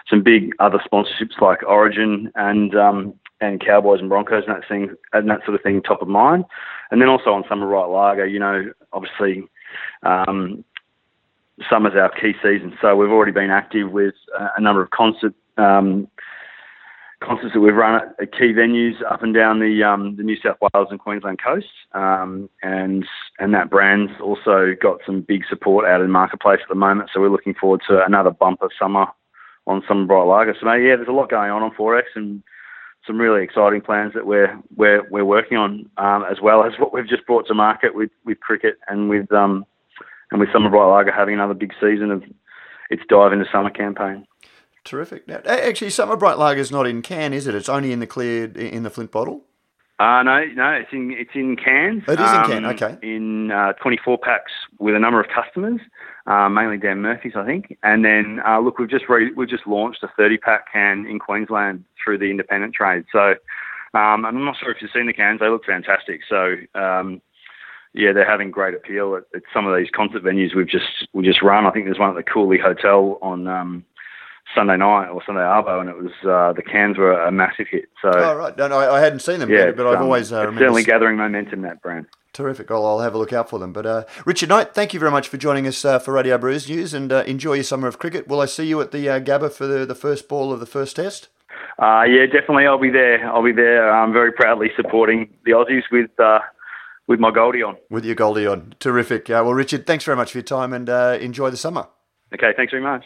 some 0.10 0.24
big 0.24 0.52
other 0.60 0.80
sponsorships 0.80 1.40
like 1.40 1.62
Origin 1.62 2.32
and 2.34 2.76
um, 2.76 3.14
and 3.40 3.64
Cowboys 3.64 4.00
and 4.00 4.10
Broncos 4.10 4.46
and 4.48 4.56
that 4.56 4.68
thing 4.68 4.96
and 5.14 5.30
that 5.30 5.42
sort 5.46 5.54
of 5.54 5.62
thing 5.62 5.84
top 5.84 6.02
of 6.02 6.08
mind. 6.08 6.44
And 6.90 7.00
then 7.00 7.08
also 7.08 7.30
on 7.32 7.44
Summer 7.48 7.68
Bright 7.68 7.86
Lager, 7.88 8.26
you 8.26 8.40
know, 8.40 8.74
obviously 8.94 9.44
um, 10.02 10.66
summer's 11.70 11.94
our 11.94 12.10
key 12.10 12.34
season, 12.42 12.76
so 12.82 12.96
we've 12.96 13.12
already 13.12 13.32
been 13.32 13.52
active 13.52 13.92
with 13.92 14.16
a 14.58 14.60
number 14.60 14.82
of 14.82 14.90
concert 14.90 15.36
um, 15.58 16.08
concerts 17.21 17.53
that 17.53 17.60
we've 17.60 17.75
run 17.75 18.01
at 18.19 18.32
key 18.32 18.53
venues 18.53 18.95
up 19.10 19.21
and 19.23 19.34
down 19.34 19.60
the 19.60 19.84
um, 19.84 20.15
the 20.15 20.23
New 20.23 20.38
South 20.38 20.58
Wales 20.62 20.88
and 20.89 20.99
Queensland 20.99 21.39
coasts, 21.43 21.69
um, 21.93 22.49
and 22.62 23.05
and 23.39 23.53
that 23.53 23.69
brand's 23.69 24.13
also 24.21 24.73
got 24.82 24.99
some 25.05 25.21
big 25.21 25.43
support 25.49 25.86
out 25.86 26.01
in 26.01 26.08
the 26.08 26.13
marketplace 26.13 26.60
at 26.62 26.69
the 26.69 26.75
moment. 26.75 27.10
So 27.13 27.19
we're 27.19 27.29
looking 27.29 27.53
forward 27.53 27.82
to 27.89 28.03
another 28.05 28.32
bumper 28.32 28.69
summer 28.79 29.08
on 29.67 29.84
Summer 29.88 30.05
Bright 30.05 30.23
Lager. 30.27 30.55
So 30.60 30.71
yeah, 30.73 30.95
there's 30.95 31.08
a 31.08 31.12
lot 31.12 31.29
going 31.29 31.51
on 31.51 31.62
on 31.62 31.71
XXXX 31.71 32.03
and 32.15 32.43
some 33.05 33.19
really 33.19 33.43
exciting 33.43 33.82
plans 33.82 34.13
that 34.13 34.25
we're 34.25 34.58
we're 34.75 35.08
we're 35.10 35.25
working 35.25 35.58
on, 35.58 35.89
um, 35.97 36.25
as 36.29 36.38
well 36.41 36.63
as 36.63 36.73
what 36.79 36.93
we've 36.93 37.08
just 37.08 37.25
brought 37.25 37.47
to 37.47 37.53
market 37.53 37.95
with 37.95 38.12
with 38.25 38.39
cricket 38.39 38.77
and 38.88 39.10
with 39.10 39.32
um 39.34 39.65
and 40.32 40.39
with 40.39 40.51
Summer 40.53 40.69
Bright 40.69 40.89
Lager 40.89 41.12
having 41.12 41.34
another 41.34 41.53
big 41.53 41.73
season 41.82 42.12
of 42.12 42.23
its 42.89 43.03
Dive 43.10 43.34
into 43.34 43.45
Summer 43.51 43.69
campaign. 43.69 44.25
Terrific. 44.84 45.28
Now, 45.28 45.42
actually, 45.46 45.89
Summer 45.89 46.15
Bright 46.15 46.38
Lager 46.38 46.62
is 46.62 46.72
not 46.72 46.88
in 46.88 47.02
can, 47.02 47.34
is 47.34 47.48
it? 47.48 47.56
It's 47.56 47.70
only 47.70 47.92
in 47.92 48.00
the 48.00 48.08
clear 48.08 48.46
in 48.46 48.84
the 48.84 48.89
Flint 48.89 49.12
bottle. 49.12 49.46
Uh, 50.00 50.24
no, 50.24 50.46
no, 50.56 50.72
it's 50.72 50.94
in 50.94 51.12
it's 51.12 51.32
in 51.36 51.58
cans. 51.58 52.04
It 52.08 52.13
is 52.13 52.20
um, 52.20 52.44
in 52.44 52.50
can, 52.50 52.65
okay. 52.68 52.98
In 53.02 53.52
uh, 53.52 53.74
24 53.74 54.18
packs 54.20 54.52
with 54.80 54.96
a 54.96 55.00
number 55.00 55.20
of 55.20 55.28
customers, 55.28 55.82
uh, 56.26 56.48
mainly 56.48 56.78
Dan 56.78 57.02
Murphy's, 57.02 57.34
I 57.36 57.46
think. 57.46 57.78
And 57.84 58.06
then 58.06 58.39
uh, 58.48 58.62
look, 58.62 58.80
we've 58.80 58.89
just 58.89 59.10
re- 59.10 59.34
we've 59.36 59.50
just 59.50 59.68
launched 59.68 60.02
a 60.02 60.08
30 60.15 60.38
pack 60.38 60.72
can 60.72 61.06
in 61.06 61.20
Queensland 61.20 61.84
through 62.02 62.20
the 62.20 62.32
independent 62.32 62.74
trade. 62.74 63.04
So 63.12 63.36
um, 63.94 64.26
I'm 64.26 64.46
not 64.46 64.56
sure 64.58 64.72
if 64.72 64.82
you've 64.82 64.92
seen 64.94 65.08
the 65.08 65.13
cans; 65.13 65.42
they 65.42 65.50
look 65.50 65.65
fantastic. 65.65 66.22
So 66.30 66.56
um, 66.76 67.22
yeah, 67.94 68.13
they're 68.13 68.30
having 68.30 68.52
great 68.52 68.76
appeal 68.76 69.18
at, 69.18 69.24
at, 69.36 69.44
some 69.54 69.68
of 69.68 69.78
these 69.78 69.89
concert 69.94 70.24
venues 70.24 70.56
we've 70.56 70.70
just 70.70 71.10
we 71.12 71.26
just 71.26 71.42
run. 71.42 71.65
I 71.65 71.72
think 71.72 71.86
there's 71.86 72.00
one 72.00 72.10
at 72.10 72.15
the 72.15 72.24
Cooley 72.32 72.58
Hotel 72.58 73.18
on 73.22 73.48
um, 73.48 73.84
Sunday 74.56 74.78
night 74.78 75.10
or 75.10 75.22
Sunday 75.26 75.42
Arvo, 75.42 75.80
and 75.80 75.90
it 75.90 75.98
was 75.98 76.12
uh, 76.24 76.54
the 76.54 76.64
cans 76.64 76.98
were 76.98 77.14
a 77.14 77.32
massive 77.32 77.68
hit. 77.70 77.90
So, 78.02 78.12
oh 78.14 78.36
right, 78.36 78.58
no, 78.58 78.68
no 78.68 78.78
I 78.78 79.00
hadn't 79.00 79.20
seen 79.20 79.40
them, 79.40 79.50
yeah, 79.50 79.72
but, 79.72 79.86
I've 79.86 79.98
um, 79.98 80.04
always 80.04 80.32
uh, 80.32 80.52
certainly 80.58 80.84
gathering 80.84 81.18
momentum 81.18 81.62
that 81.62 81.82
brand. 81.82 82.08
Terrific. 82.34 82.70
I'll, 82.70 82.86
I'll, 82.86 83.00
have 83.00 83.16
a 83.16 83.18
look 83.18 83.34
out 83.34 83.50
for 83.50 83.60
them. 83.60 83.74
But 83.74 83.86
uh, 83.86 84.04
Richard 84.26 84.50
Knight, 84.50 84.74
thank 84.74 84.94
you 84.94 85.00
very 85.00 85.12
much 85.12 85.28
for 85.28 85.38
joining 85.38 85.66
us 85.66 85.84
uh, 85.84 86.00
for 86.00 86.14
Radio 86.14 86.38
Brews 86.38 86.70
News, 86.70 86.94
and 86.94 87.12
uh, 87.12 87.24
enjoy 87.26 87.56
your 87.56 87.64
summer 87.64 87.88
of 87.88 88.00
cricket. 88.00 88.28
Will 88.28 88.40
I 88.40 88.46
see 88.46 88.66
you 88.66 88.80
at 88.82 88.92
the 88.92 89.10
uh, 89.10 89.20
Gabba 89.20 89.52
for 89.52 89.66
the, 89.66 89.86
the 89.86 89.96
first 89.96 90.28
ball 90.30 90.54
of 90.54 90.60
the 90.60 90.66
first 90.66 90.96
test? 90.96 91.30
yeah, 91.80 92.26
definitely. 92.26 92.68
I'll 92.68 92.80
be 92.80 92.92
there. 92.92 93.26
I'll 93.28 93.44
be 93.44 93.52
there. 93.52 93.92
I'm 93.92 94.14
very 94.14 94.32
proudly 94.32 94.70
supporting 94.76 95.34
the 95.46 95.52
Aussies 95.52 95.84
with 95.92 96.12
with 97.08 97.20
my 97.20 97.32
Goldie 97.32 97.64
on. 97.64 97.76
With 97.90 98.06
your 98.06 98.16
Goldie 98.16 98.46
on. 98.46 98.76
Terrific. 98.80 99.30
well, 99.30 99.54
Richard, 99.54 99.88
thanks 99.88 100.04
very 100.04 100.16
much 100.16 100.32
for 100.32 100.38
your 100.38 100.44
time, 100.44 100.74
and 100.74 100.88
enjoy 100.90 101.50
the 101.50 101.58
summer. 101.58 101.88
Okay, 102.34 102.54
thanks 102.56 102.72
very 102.72 102.84
much. 102.84 103.06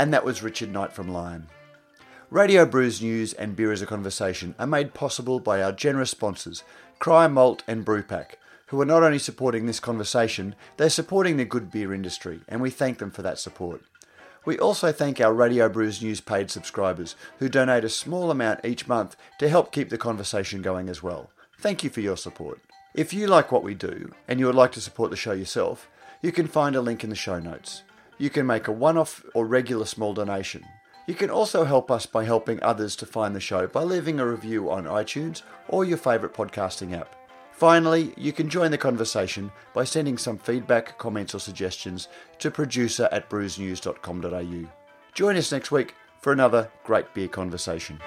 And 0.00 0.14
that 0.14 0.24
was 0.24 0.42
Richard 0.42 0.72
Knight 0.72 0.94
from 0.94 1.12
Lion. 1.12 1.46
Radio 2.30 2.64
Brews 2.64 3.02
News 3.02 3.34
and 3.34 3.54
Beer 3.54 3.70
is 3.70 3.82
a 3.82 3.86
Conversation 3.86 4.54
are 4.58 4.66
made 4.66 4.94
possible 4.94 5.40
by 5.40 5.62
our 5.62 5.72
generous 5.72 6.08
sponsors, 6.08 6.64
Cryer 6.98 7.28
Malt 7.28 7.62
and 7.68 7.84
Brewpack, 7.84 8.36
who 8.68 8.80
are 8.80 8.86
not 8.86 9.02
only 9.02 9.18
supporting 9.18 9.66
this 9.66 9.78
conversation, 9.78 10.54
they're 10.78 10.88
supporting 10.88 11.36
the 11.36 11.44
good 11.44 11.70
beer 11.70 11.92
industry, 11.92 12.40
and 12.48 12.62
we 12.62 12.70
thank 12.70 12.96
them 12.96 13.10
for 13.10 13.20
that 13.20 13.38
support. 13.38 13.82
We 14.46 14.58
also 14.58 14.90
thank 14.90 15.20
our 15.20 15.34
Radio 15.34 15.68
Brews 15.68 16.00
News 16.00 16.22
paid 16.22 16.50
subscribers 16.50 17.14
who 17.38 17.50
donate 17.50 17.84
a 17.84 17.90
small 17.90 18.30
amount 18.30 18.64
each 18.64 18.88
month 18.88 19.16
to 19.38 19.50
help 19.50 19.70
keep 19.70 19.90
the 19.90 19.98
conversation 19.98 20.62
going 20.62 20.88
as 20.88 21.02
well. 21.02 21.30
Thank 21.58 21.84
you 21.84 21.90
for 21.90 22.00
your 22.00 22.16
support. 22.16 22.58
If 22.94 23.12
you 23.12 23.26
like 23.26 23.52
what 23.52 23.62
we 23.62 23.74
do 23.74 24.14
and 24.26 24.40
you 24.40 24.46
would 24.46 24.54
like 24.54 24.72
to 24.72 24.80
support 24.80 25.10
the 25.10 25.16
show 25.18 25.32
yourself, 25.32 25.90
you 26.22 26.32
can 26.32 26.46
find 26.46 26.74
a 26.74 26.80
link 26.80 27.04
in 27.04 27.10
the 27.10 27.16
show 27.16 27.38
notes. 27.38 27.82
You 28.20 28.28
can 28.28 28.46
make 28.46 28.68
a 28.68 28.72
one 28.72 28.98
off 28.98 29.24
or 29.34 29.46
regular 29.46 29.86
small 29.86 30.12
donation. 30.12 30.62
You 31.06 31.14
can 31.14 31.30
also 31.30 31.64
help 31.64 31.90
us 31.90 32.04
by 32.04 32.24
helping 32.24 32.62
others 32.62 32.94
to 32.96 33.06
find 33.06 33.34
the 33.34 33.40
show 33.40 33.66
by 33.66 33.82
leaving 33.82 34.20
a 34.20 34.26
review 34.26 34.70
on 34.70 34.84
iTunes 34.84 35.40
or 35.68 35.86
your 35.86 35.96
favourite 35.96 36.34
podcasting 36.34 36.92
app. 36.92 37.16
Finally, 37.50 38.12
you 38.18 38.30
can 38.30 38.50
join 38.50 38.72
the 38.72 38.76
conversation 38.76 39.50
by 39.72 39.84
sending 39.84 40.18
some 40.18 40.36
feedback, 40.36 40.98
comments, 40.98 41.34
or 41.34 41.38
suggestions 41.38 42.08
to 42.38 42.50
producer 42.50 43.08
at 43.10 43.30
brewsnews.com.au. 43.30 44.70
Join 45.14 45.36
us 45.36 45.50
next 45.50 45.70
week 45.70 45.94
for 46.20 46.34
another 46.34 46.70
great 46.84 47.14
beer 47.14 47.28
conversation. 47.28 47.98